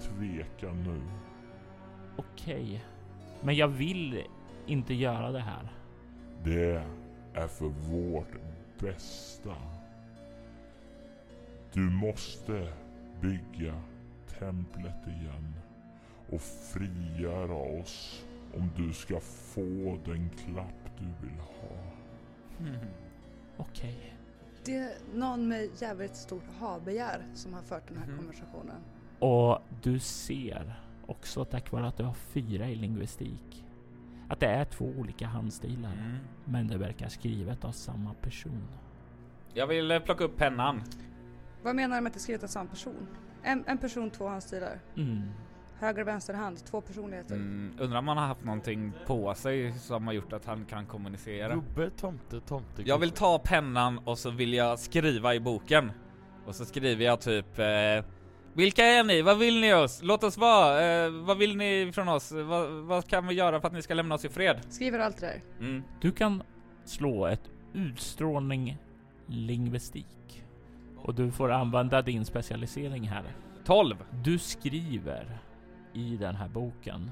[0.00, 1.00] tveka nu.
[2.16, 2.84] Okej,
[3.42, 4.24] men jag vill
[4.66, 5.72] inte göra det här.
[6.44, 6.82] Det
[7.34, 8.32] är för vårt
[8.78, 9.56] bästa.
[11.72, 12.72] Du måste
[13.20, 13.82] bygga
[14.38, 15.54] templet igen
[16.30, 21.76] och frigöra oss om du ska få den klapp du vill ha.
[23.56, 24.14] Okej.
[24.64, 28.16] Det är någon med jävligt stort ha-begär som har fört den här Mhm.
[28.18, 28.76] konversationen.
[29.18, 33.64] Och du ser också tack vare att du har fyra i lingvistik
[34.28, 35.92] att det är två olika handstilar.
[35.92, 36.16] Mm.
[36.44, 38.62] Men det verkar skrivet av samma person.
[39.54, 40.82] Jag vill eh, plocka upp pennan.
[41.62, 43.06] Vad menar du med att det är skrivet av samma person?
[43.42, 44.80] En, en person, två handstilar.
[44.96, 45.22] Mm.
[45.80, 47.34] Höger och vänster hand, två personligheter.
[47.34, 50.86] Mm, undrar om han har haft någonting på sig som har gjort att han kan
[50.86, 51.54] kommunicera.
[51.54, 53.18] Gubbe, tomte, tomte, Jag vill gubbe.
[53.18, 55.92] ta pennan och så vill jag skriva i boken.
[56.46, 58.04] Och så skriver jag typ eh,
[58.52, 59.22] Vilka är ni?
[59.22, 60.00] Vad vill ni oss?
[60.02, 60.84] Låt oss vara!
[61.04, 62.32] Eh, vad vill ni från oss?
[62.32, 64.60] Vad, vad kan vi göra för att ni ska lämna oss i fred?
[64.68, 65.42] Skriver allt det där.
[65.66, 65.82] Mm.
[66.00, 66.42] Du kan
[66.84, 67.42] slå ett
[67.74, 68.78] utstrålning
[69.26, 70.44] lingvistik.
[70.96, 73.24] Och du får använda din specialisering här.
[73.64, 73.96] 12!
[74.22, 75.38] Du skriver
[75.98, 77.10] i den här boken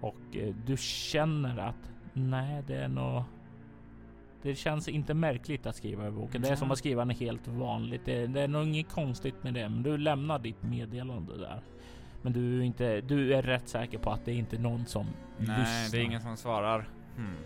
[0.00, 3.22] och eh, du känner att nej, det är nog.
[4.42, 6.42] Det känns inte märkligt att skriva i boken.
[6.42, 8.04] Det är som att skriva en helt vanligt.
[8.04, 11.62] Det, det är nog inget konstigt med det, men du lämnar ditt meddelande där.
[12.22, 13.00] Men du är inte.
[13.00, 15.06] Du är rätt säker på att det är inte någon som
[15.38, 15.90] Nej, lyssnar.
[15.92, 16.88] det är ingen som svarar.
[17.16, 17.36] Hmm.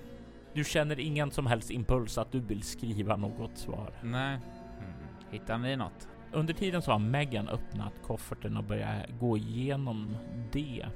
[0.52, 3.90] Du känner ingen som helst impuls att du vill skriva något svar.
[4.02, 4.38] Nej.
[4.78, 4.92] Hmm.
[5.30, 6.08] Hittar ni något?
[6.34, 10.16] Under tiden så har Megan öppnat kofferten och börjat gå igenom
[10.52, 10.86] det.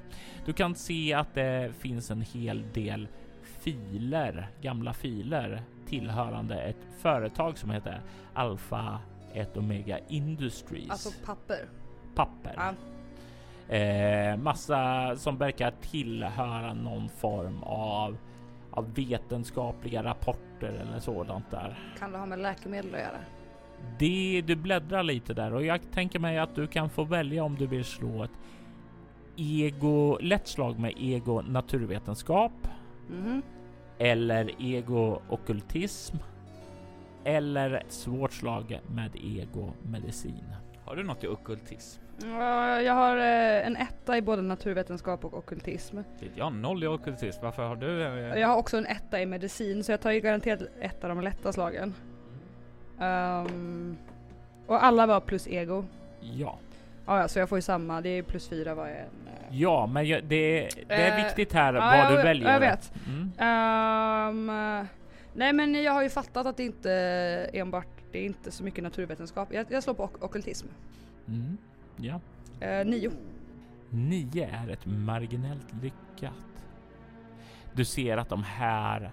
[0.44, 3.08] Du kan se att det finns en hel del
[3.42, 8.00] filer, gamla filer tillhörande ett företag som heter
[8.34, 8.98] Alpha
[9.32, 10.90] 1 Omega Industries.
[10.90, 11.68] Alltså papper.
[12.14, 12.54] papper.
[12.56, 12.74] Ja.
[13.74, 18.16] Eh, massa som verkar tillhöra någon form av
[18.70, 21.94] av vetenskapliga rapporter eller sådant där.
[21.98, 23.18] Kan det ha med läkemedel att göra?
[23.98, 27.56] Det, du bläddrar lite där och jag tänker mig att du kan få välja om
[27.56, 28.30] du vill slå ett
[29.36, 32.52] ego, lätt slag med ego naturvetenskap
[33.10, 33.42] Mhm.
[33.98, 36.16] eller ego ockultism
[37.24, 40.44] eller ett svårt slag med ego medicin.
[40.84, 42.02] Har du något i ockultism?
[42.22, 45.98] Ja, Jag har eh, en etta i både naturvetenskap och ockultism.
[46.34, 47.40] Jag har noll i ockultism.
[47.42, 48.02] Varför har du?
[48.04, 51.08] eh, Jag har också en etta i medicin så jag tar ju garanterat ett av
[51.08, 51.94] de lätta slagen.
[53.00, 53.96] Ehm,
[54.66, 55.84] och alla var plus ego.
[56.20, 56.58] Ja,
[57.06, 58.00] Ja, ja, så jag får ju samma.
[58.00, 58.94] Det är plus fyra vad en.
[58.94, 59.60] eh.
[59.60, 62.52] ja, men jag, det, det är Eh, viktigt här ja, vad jag- du väljer.
[62.52, 62.92] Jag vet.
[63.08, 63.32] Mm.
[63.38, 64.86] Ehm,
[65.34, 66.92] nej men jag har ju fattat att det inte
[67.52, 69.48] enbart, det är inte så mycket naturvetenskap.
[69.52, 70.66] Jag, jag slår på ok- ockultism.
[71.28, 71.56] Mm.
[71.96, 72.20] Ja.
[72.60, 73.10] Eh, nio.
[73.90, 76.32] 9 är ett marginellt lyckat.
[77.72, 79.10] Du ser att de här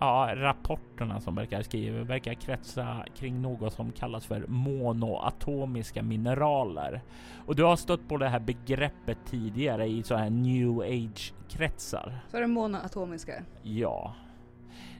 [0.00, 7.00] ja, rapporterna som verkar skriva verkar kretsa kring något som kallas för monoatomiska mineraler.
[7.46, 12.18] Och du har stött på det här begreppet tidigare i så här new age kretsar.
[12.30, 13.32] Så är det monoatomiska.
[13.62, 14.14] Ja.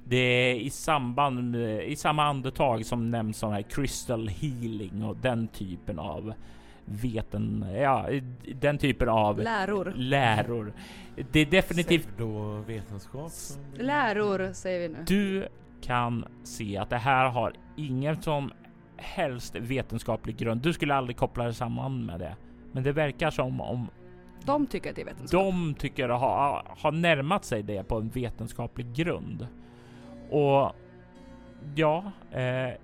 [0.05, 5.17] Det är i samband med, i samma andetag som nämns sån här crystal healing och
[5.17, 6.35] den typen av
[6.85, 8.07] veten, ja,
[8.55, 9.93] den typen av Läror.
[9.97, 10.73] läror.
[11.33, 13.31] Det är definitivt Pseudovetenskap.
[13.33, 15.05] som- Läror säger vi nu.
[15.07, 15.49] du
[15.83, 18.53] kan se att det här har ingen som
[18.97, 20.61] helst vetenskaplig grund.
[20.61, 22.37] Du skulle aldrig koppla det samman med det.
[22.73, 23.89] Men det verkar som om
[24.45, 25.31] De tycker att det är vetenskap.
[25.41, 29.47] de tycker ha, ha närmat sig det på en vetenskaplig grund.
[30.31, 30.73] Och
[31.75, 32.75] ja, eh,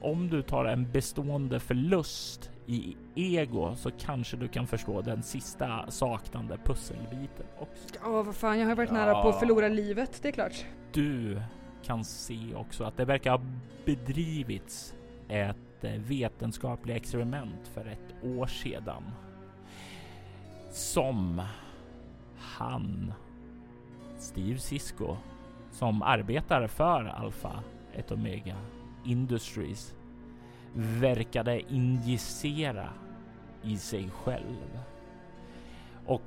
[0.00, 5.90] om du tar en bestående förlust i ego så kanske du kan förstå den sista
[5.90, 7.98] saknande pusselbiten också.
[8.04, 10.64] Åh vad fan, jag har varit nära på att förlora livet, det är klart.
[10.92, 11.40] Du
[11.82, 13.40] kan se också att det verkar ha
[13.84, 14.94] bedrivits
[15.28, 19.02] ett eh, vetenskapligt experiment för ett år sedan.
[20.70, 21.42] Som
[22.38, 23.12] han,
[24.18, 25.16] Steve Cisco,
[25.70, 27.62] som arbetar för Alpha
[27.94, 28.56] ett Omega
[29.04, 29.94] Industries,
[30.76, 32.88] verkade injicera
[33.62, 34.78] i sig själv.
[36.06, 36.22] Och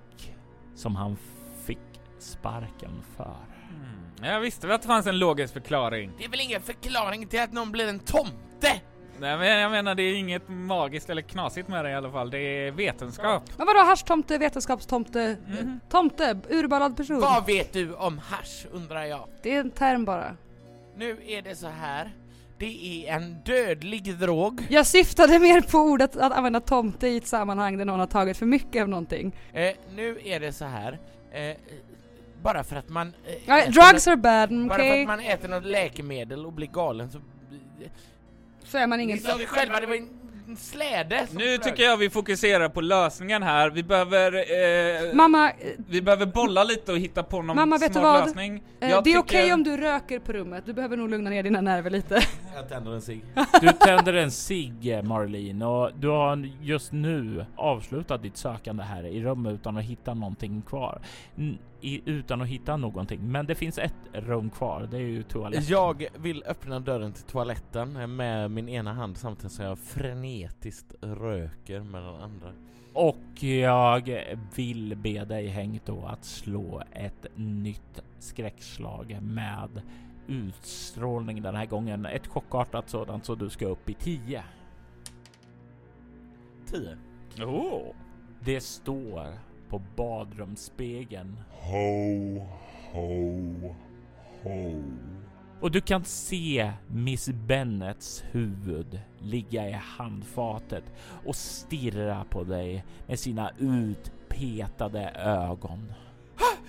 [0.76, 1.18] som han
[1.66, 1.78] fick
[2.20, 3.36] sparken för.
[3.70, 4.34] Mm.
[4.34, 6.12] Jag visste väl att det fanns en logisk förklaring.
[6.18, 8.82] Det är väl ingen förklaring till att någon blir en tomte?
[9.20, 12.30] Nej men jag menar det är inget magiskt eller knasigt med det i alla fall.
[12.30, 13.44] Det är vetenskap.
[13.58, 15.80] Men vadå haschtomte, vetenskapstomte, Mhm.
[15.90, 17.20] tomte, urballad person?
[17.22, 19.28] Vad vet du om hasch undrar jag?
[19.44, 20.36] Det är en term bara.
[20.98, 22.12] Nu är det så här.
[22.60, 24.68] Det är en dödlig drog.
[24.70, 28.38] Jag syftade mer på ordet att använda tomte i ett sammanhang där någon har tagit
[28.38, 29.36] för mycket av någonting.
[29.54, 31.00] Eh, nu är det så här.
[31.32, 31.58] Eh,
[32.44, 33.14] bara för att man...
[33.26, 36.68] Eh, äter drugs något, are bad, Bara för att man äter något läkemedel och blir
[36.68, 37.20] galen så...
[38.64, 39.18] Så är man ingen...
[39.18, 40.10] Ni sa det själva, det var en
[40.58, 41.64] släde som Nu flög.
[41.64, 43.70] tycker jag vi fokuserar på lösningen här.
[43.70, 44.34] Vi behöver...
[45.10, 45.56] Eh, Mamma, eh,
[45.90, 48.26] Vi behöver bolla lite och hitta på någon Mamma, vet du vad?
[48.26, 48.64] lösning.
[48.80, 51.30] eh, Jag det är tycker- okej om du röker på rummet, du behöver nog lugna
[51.30, 52.22] ner dina nerver lite.
[52.56, 53.22] Jag tänder en cigg.
[53.62, 59.24] Du tänder en cigg Marlene och du har just nu avslutat ditt sökande här i
[59.24, 61.02] rummet utan att hitta någonting kvar.
[61.82, 63.20] I, utan att hitta någonting.
[63.32, 64.88] Men det finns ett rum kvar.
[64.92, 65.66] Det är ju toaletten.
[65.68, 71.80] Jag vill öppna dörren till toaletten med min ena hand samtidigt som jag frenetiskt röker
[71.80, 72.52] med den andra.
[72.94, 74.26] Och jag
[74.56, 79.82] vill be dig Henk då att slå ett nytt skräckslag med
[80.28, 82.06] utstrålning den här gången.
[82.06, 84.44] Ett chockartat sådant så du ska upp i 10.
[86.66, 86.98] 10.
[87.46, 87.96] Oh.
[88.40, 92.40] Det står på badrumsspegeln Ho,
[92.92, 93.76] ho,
[94.44, 94.84] ho.
[95.60, 100.84] och du kan se Miss Bennets huvud ligga i handfatet
[101.26, 105.94] och stirra på dig med sina utpetade ögon.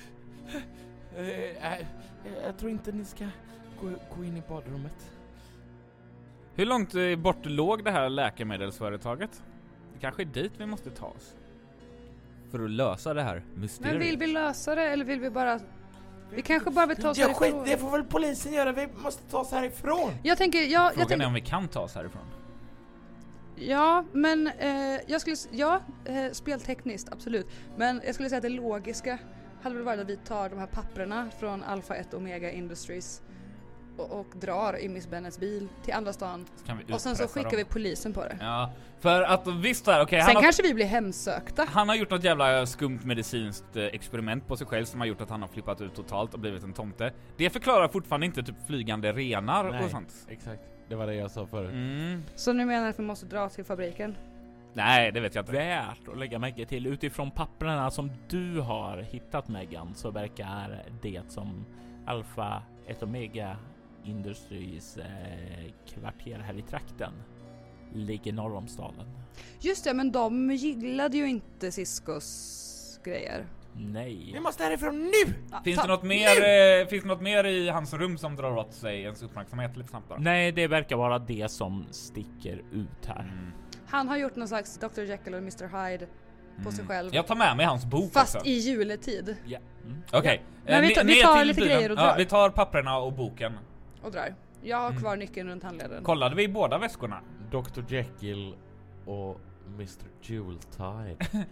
[1.16, 1.86] Eh, eh,
[2.44, 3.26] jag tror inte ni ska
[4.16, 5.12] gå, in i badrummet.
[6.54, 9.42] Hur långt eh, bort låg det här läkemedelsföretaget?
[9.92, 11.36] Det kanske är dit vi måste ta oss.
[12.50, 13.92] För att lösa det här mysteriet.
[13.92, 15.60] Men vill vi lösa det eller vill vi bara...
[16.34, 17.64] Vi kanske bara vill ta oss Ja, skit, härifrån.
[17.64, 20.10] det får väl polisen göra, vi måste ta oss härifrån!
[20.22, 22.22] Jag tänker, jag, jag Frågan tänker, är om vi kan ta oss härifrån.
[23.56, 27.46] ja men eh, jag skulle, ja, eh, speltekniskt absolut.
[27.76, 29.18] Men jag skulle säga att det logiska
[29.62, 33.22] hade väl varit att vi tar de här papperna från Alpha 1 Omega Industries
[34.00, 36.46] och, och drar i Miss Bennets bil till andra stan.
[36.92, 37.56] Och sen så skickar dem.
[37.58, 38.36] vi polisen på det.
[38.40, 41.66] Ja, för att visst där, okej, han, Sen har- kanske vi blir hemsökta.
[41.70, 45.20] han har gjort något jävla skumt medicinskt eh, experiment på sig själv som har gjort
[45.20, 47.12] att han har flippat ut totalt och blivit en tomte.
[47.36, 49.84] Det förklarar fortfarande inte typ flygande renar Nej.
[49.84, 50.14] och sånt.
[50.28, 51.72] Exakt, det var det jag sa förut.
[51.72, 52.22] Mm.
[52.36, 54.16] Så nu menar att vi måste dra till fabriken?
[54.72, 55.52] Nej, det vet jag inte.
[55.52, 61.22] Värt att lägga märke till utifrån papperna som du har hittat Megan så verkar det
[61.28, 61.66] som
[62.06, 63.56] Alpha ett Omega
[64.04, 65.04] Industries eh,
[65.94, 67.12] kvarter här i trakten
[67.94, 69.06] ligger norr om staden.
[69.60, 73.46] Just det, men de gillade ju inte Ciscos grejer.
[73.76, 74.30] Nej.
[74.34, 75.34] Vi måste härifrån nu!
[75.50, 75.88] Ja, Finns fan.
[75.88, 76.26] det något mer,
[76.80, 79.88] eh, finns det något mer i hans rum som drar åt sig ens uppmärksamhet lite
[79.90, 80.16] snabbt då?
[80.18, 83.20] Nej, det verkar vara det som sticker ut här.
[83.22, 83.50] Mm.
[83.86, 86.06] Han har gjort någon slags Dr Jekyll och Mr Hyde
[86.64, 87.14] på sig själv.
[87.14, 88.46] Jag tar med mig hans bok Fast också.
[88.48, 89.36] i juletid.
[89.46, 89.58] Ja.
[89.84, 90.02] Mm.
[90.12, 90.42] Okej.
[90.64, 91.76] Men Eh, vi tar- vi tar lite bilen.
[91.76, 92.16] grejer och Ja, drar.
[92.18, 93.52] vi tar papperna och boken.
[94.02, 94.34] Och drar.
[94.62, 95.00] Jag har Mm.
[95.00, 96.04] kvar nyckeln runt handleden.
[96.04, 97.20] Kollade vi båda väskorna?
[97.50, 98.54] Dr Jekyll
[99.06, 99.40] och
[99.74, 99.88] Mr
[100.22, 101.16] Jeweltide.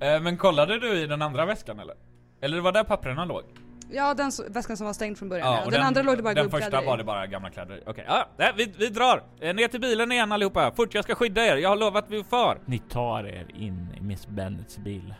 [0.00, 1.94] Eh, men kollade du i den andra väskan eller?
[2.40, 3.42] Eller det var där papperna låg?
[3.90, 5.52] Ja, den s- väskan som var stängd från början.
[5.52, 6.86] Ja, och den, andra låg det bara Den gubbkläder första i.
[6.86, 7.82] var det bara gamla kläder.
[7.86, 9.22] Okej, ja, nej, vi, vi drar!
[9.40, 10.72] Eh, ner till bilen igen allihopa!
[10.76, 11.56] Fort, jag ska skydda er!
[11.56, 12.58] Jag har lovat vi far!
[12.66, 15.14] Ni tar er in i Miss Bennets bil.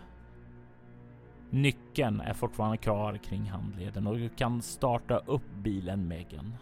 [1.51, 6.55] Nyckeln är fortfarande kvar kring handleden och du kan starta upp bilen Megan.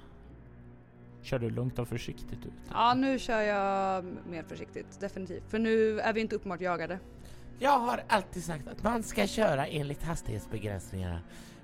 [1.23, 2.53] Kör du lugnt och försiktigt ut?
[2.73, 5.01] Ja, nu kör jag mer försiktigt.
[5.01, 5.43] Definitivt.
[5.49, 6.99] För nu är vi inte uppenbart jagade.
[7.59, 11.21] Jag har alltid sagt att man ska köra enligt hastighetsbegränsningarna.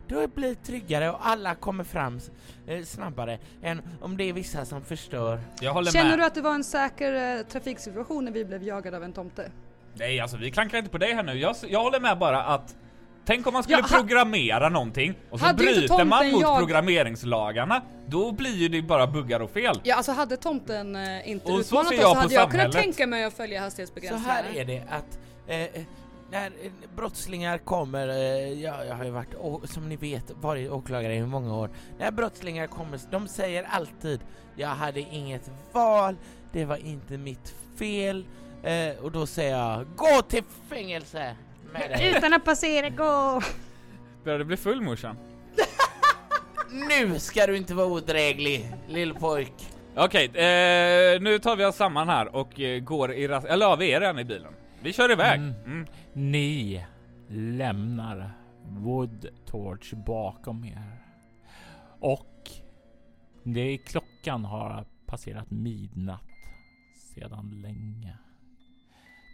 [0.09, 2.21] Då blir det tryggare och alla kommer fram
[2.67, 5.41] eh, snabbare än om det är vissa som förstör.
[5.61, 6.19] Jag håller Känner med.
[6.19, 9.51] du att det var en säker eh, trafiksituation när vi blev jagade av en tomte?
[9.95, 11.33] Nej, alltså vi klankar inte på dig här nu.
[11.33, 12.77] Jag, jag håller med bara att
[13.25, 17.83] Tänk om man skulle Ja, ha- programmera någonting och så bryter man mot jag- programmeringslagarna.
[18.07, 19.81] Då blir ju det bara buggar och fel.
[19.83, 22.51] Ja, alltså hade tomten eh, inte Och så utmanat ser oss jag så hade jag
[22.51, 22.73] kunnat samhället.
[22.97, 24.33] tänka mig att följa Så hastighetsbegränsningarna.
[24.33, 25.69] här är det att eh, eh,
[26.31, 28.15] när eh, brottslingar kommer, eh,
[28.63, 31.71] jag, jag har ju varit, å- som ni vet, varit åklagare i många år.
[31.99, 34.21] När brottslingar kommer, de säger alltid
[34.57, 36.17] jag hade inget val,
[36.53, 38.25] det var inte mitt fel.
[38.63, 41.37] Eh, och då säger jag gå till fängelse
[41.73, 42.15] med dig.
[42.17, 43.43] Utan att passera, gå!
[44.25, 45.17] Börjar du bli full morsan?
[46.89, 49.53] nu ska du inte vara odräglig, lillpojk.
[49.97, 53.47] Okej, eh, nu tar vi oss samman här och eh, går i rast...
[53.47, 54.53] Eller ja, vi är redan i bilen.
[54.83, 55.41] Vi kör iväg.
[55.41, 55.55] Mm.
[55.65, 55.87] Mm.
[56.13, 56.85] Ni
[57.29, 58.31] lämnar
[58.69, 60.99] Wood Torch bakom er.
[62.01, 62.51] Och
[63.43, 66.23] det klockan har passerat midnatt
[67.15, 68.19] sedan länge.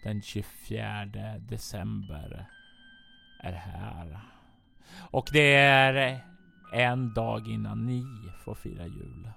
[0.03, 2.46] Den 24 december
[3.40, 4.20] är här.
[5.11, 6.24] Och det är
[6.72, 8.05] en dag innan ni
[8.44, 9.30] får fira jul.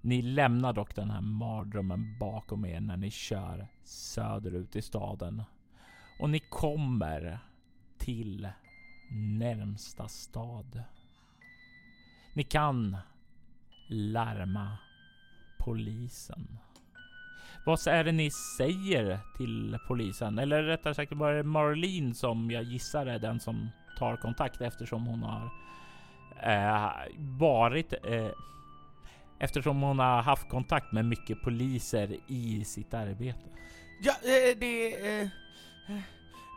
[0.00, 5.42] Ni lämnar dock den här mardrömmen bakom er när ni kör söderut i staden.
[6.20, 7.38] Och ni kommer
[7.98, 8.48] till
[9.10, 10.82] närmsta stad.
[12.34, 12.96] Ni kan
[13.88, 14.78] larma
[15.58, 16.58] polisen.
[17.64, 20.38] Vad är det ni säger till polisen?
[20.38, 25.06] Eller rättare sagt var det Marlene som jag gissar är den som tar kontakt eftersom
[25.06, 25.50] hon har
[26.42, 28.30] eh, varit eh,
[29.38, 33.40] eftersom hon har haft kontakt med mycket poliser i sitt arbete.
[34.02, 35.28] Ja, eh, det är eh,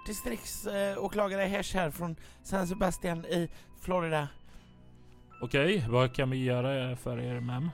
[0.07, 3.49] distriktsåklagare Hesh här från San Sebastian i
[3.81, 4.27] Florida.
[5.41, 7.69] Okej, vad kan vi göra för er ma'am?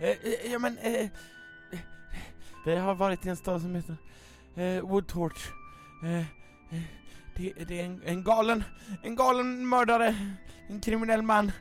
[0.00, 0.78] Eh, ja men,
[2.64, 3.96] vi har varit i en stad som heter
[4.56, 5.46] eh, Woodtorch.
[6.04, 6.82] Eh, eh,
[7.36, 8.64] det, det är en, en galen,
[9.02, 10.14] en galen mördare,
[10.68, 11.52] en kriminell man.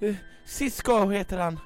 [0.00, 0.14] Eh,
[0.46, 1.60] Cisco heter han.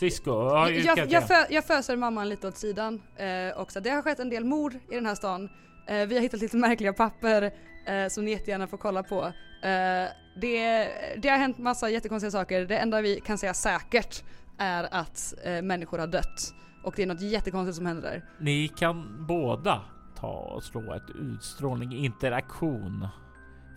[0.00, 3.80] Cisco, ja, Jag, jag, jag, jag föser mamman lite åt sidan eh, också.
[3.80, 5.48] Det har skett en del mord i den här stan.
[5.86, 7.52] Eh, vi har hittat lite märkliga papper
[7.86, 9.24] eh, som ni jättegärna får kolla på.
[9.62, 10.08] Eh,
[10.40, 12.64] det, det har hänt massa jättekonstiga saker.
[12.66, 14.24] Det enda vi kan säga säkert
[14.58, 16.54] är att eh, människor har dött.
[16.82, 18.24] Och det är något jättekonstigt som händer där.
[18.38, 19.82] Ni kan båda
[20.14, 23.08] ta och slå ett utstrålning interaktion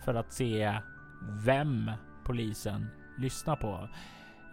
[0.04, 0.78] för att se
[1.44, 1.90] vem
[2.24, 2.86] polisen
[3.18, 3.88] lyssnar på.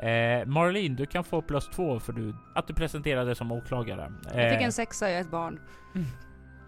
[0.06, 4.14] Eh, Marlene, du kan få plus två för du, att du presenterade som åklagare.
[4.24, 5.60] Jag fick Eh, en sexa, jag är ett barn.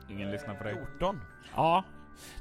[0.09, 0.73] Ingen lyssnar på dig.
[0.99, 1.19] 14.
[1.55, 1.83] Ja,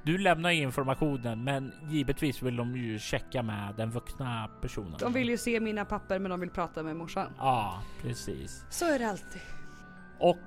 [0.02, 4.96] du lämnar informationen, men givetvis vill de ju checka med den vuxna personen.
[4.98, 7.32] De vill ju se mina papper men de vill prata med morsan.
[7.38, 8.64] Ja, precis.
[8.70, 9.40] Så är det alltid.
[10.18, 10.38] Och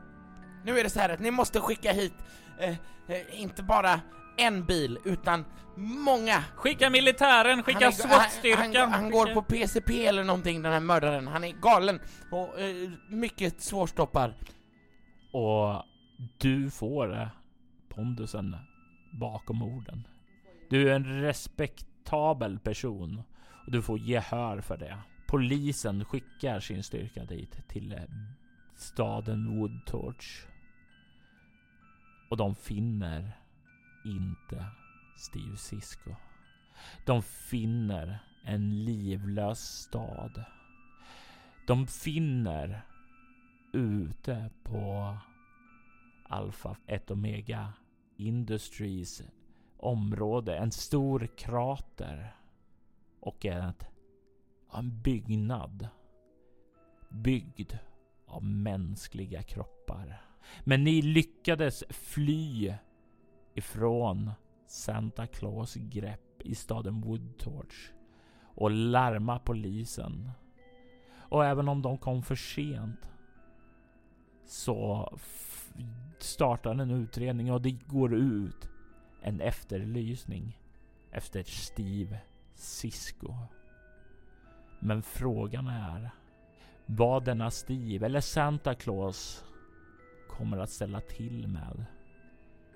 [0.66, 2.14] Nu är det så här att ni måste skicka hit,
[2.60, 2.70] eh,
[3.08, 4.00] eh, inte bara
[4.38, 5.46] en bil utan
[5.78, 6.44] många.
[6.56, 8.76] Skicka militären, skicka SWAT-styrkan!
[8.76, 11.28] han, han, han går på PCP eller någonting den här mördaren.
[11.28, 12.00] Han är galen
[12.32, 14.34] och eh, mycket svårstoppad.
[15.32, 15.84] Och
[16.38, 17.28] du får eh,
[17.90, 18.56] pondusen
[19.14, 20.08] bakom orden.
[20.70, 23.24] Du är en respektabel person
[23.66, 24.98] och du får gehör för det.
[25.28, 28.00] Polisen skickar sin styrka dit till eh,
[28.76, 30.46] staden Woodtorch.
[32.30, 33.32] Och de finner
[34.06, 34.66] inte
[35.18, 36.16] Steve Cisco.
[37.06, 40.44] De finner en livlös stad.
[41.68, 42.82] De finner
[43.74, 45.18] ute på
[46.24, 47.74] Alfa 1 Omega
[48.18, 49.22] Industries
[49.78, 52.36] område en stor krater
[53.20, 53.86] och ett,
[54.74, 55.88] en byggnad
[57.10, 57.74] byggd
[58.26, 60.22] av mänskliga kroppar.
[60.64, 62.74] Men ni lyckades fly
[63.54, 64.32] ifrån
[64.68, 67.92] Santa Claus grepp i staden Woodtorch
[68.56, 70.32] och larma polisen.
[71.16, 73.10] Och även om de kom för sent
[74.46, 75.10] så
[76.20, 78.70] startar en utredning och det går ut
[79.22, 80.60] en efterlysning
[81.12, 82.20] efter Steve
[82.56, 83.36] Cisco.
[84.80, 86.10] Men frågan är
[86.86, 89.46] vad denna Steve eller Santa Claus
[90.30, 91.86] kommer att ställa till med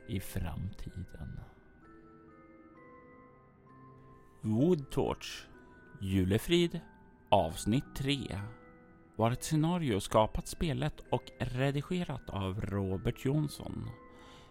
[0.08, 1.40] i framtiden.
[4.42, 5.48] Woodtorch
[6.02, 6.80] Julefrid
[7.30, 8.40] avsnitt 3
[9.18, 13.90] var ett scenario skapat, spelet och redigerat av Robert Jonsson.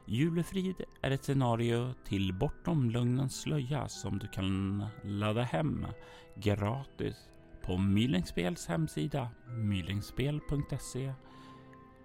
[0.07, 5.87] Julefrid är ett scenario till Bortom lögnens slöja som du kan ladda hem
[6.35, 7.29] gratis
[7.63, 11.15] på Mylingspels hemsida mylingspel.se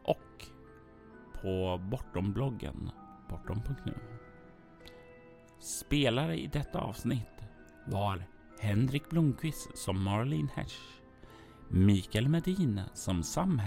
[0.03, 0.45] och
[1.41, 2.91] på Bortombloggen
[3.29, 3.93] bortom.nu.
[5.59, 7.43] Spelare i detta avsnitt
[7.87, 8.23] var
[8.59, 11.00] Henrik Blomqvist som Marlene Hesch
[11.73, 13.61] Mikael Medin som Sam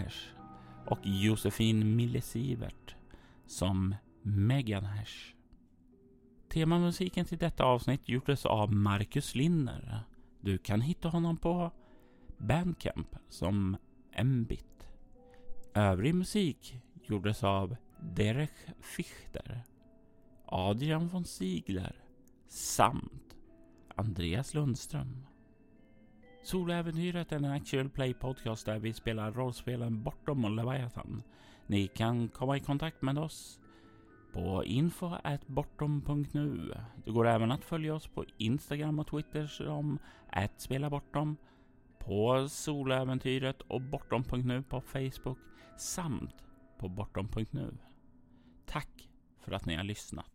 [0.86, 2.94] och Josefin Millesivert
[3.46, 5.34] som Megan Hersh.
[6.48, 10.00] Temamusiken till detta avsnitt gjordes av Marcus Linner.
[10.40, 11.70] Du kan hitta honom på
[12.38, 13.76] Bandcamp som
[14.24, 14.88] Mbit.
[15.74, 19.64] Övrig musik gjordes av Derek Fichter,
[20.46, 21.96] Adrian von Ziegler
[22.48, 23.36] samt
[23.94, 25.26] Andreas Lundström.
[26.44, 31.22] Soläventyret är en actual play podcast där vi spelar rollspelen Bortom och Leviathan.
[31.66, 33.60] Ni kan komma i kontakt med oss
[34.32, 36.74] på info.bortom.nu.
[37.04, 39.98] Det går även att följa oss på Instagram och Twitter som
[40.56, 41.36] @spelabortom,
[41.98, 45.38] på Soläventyret och bortom.nu på Facebook
[45.78, 46.34] samt
[46.78, 47.74] på bortom.nu.
[48.66, 49.08] Tack
[49.40, 50.33] för att ni har lyssnat.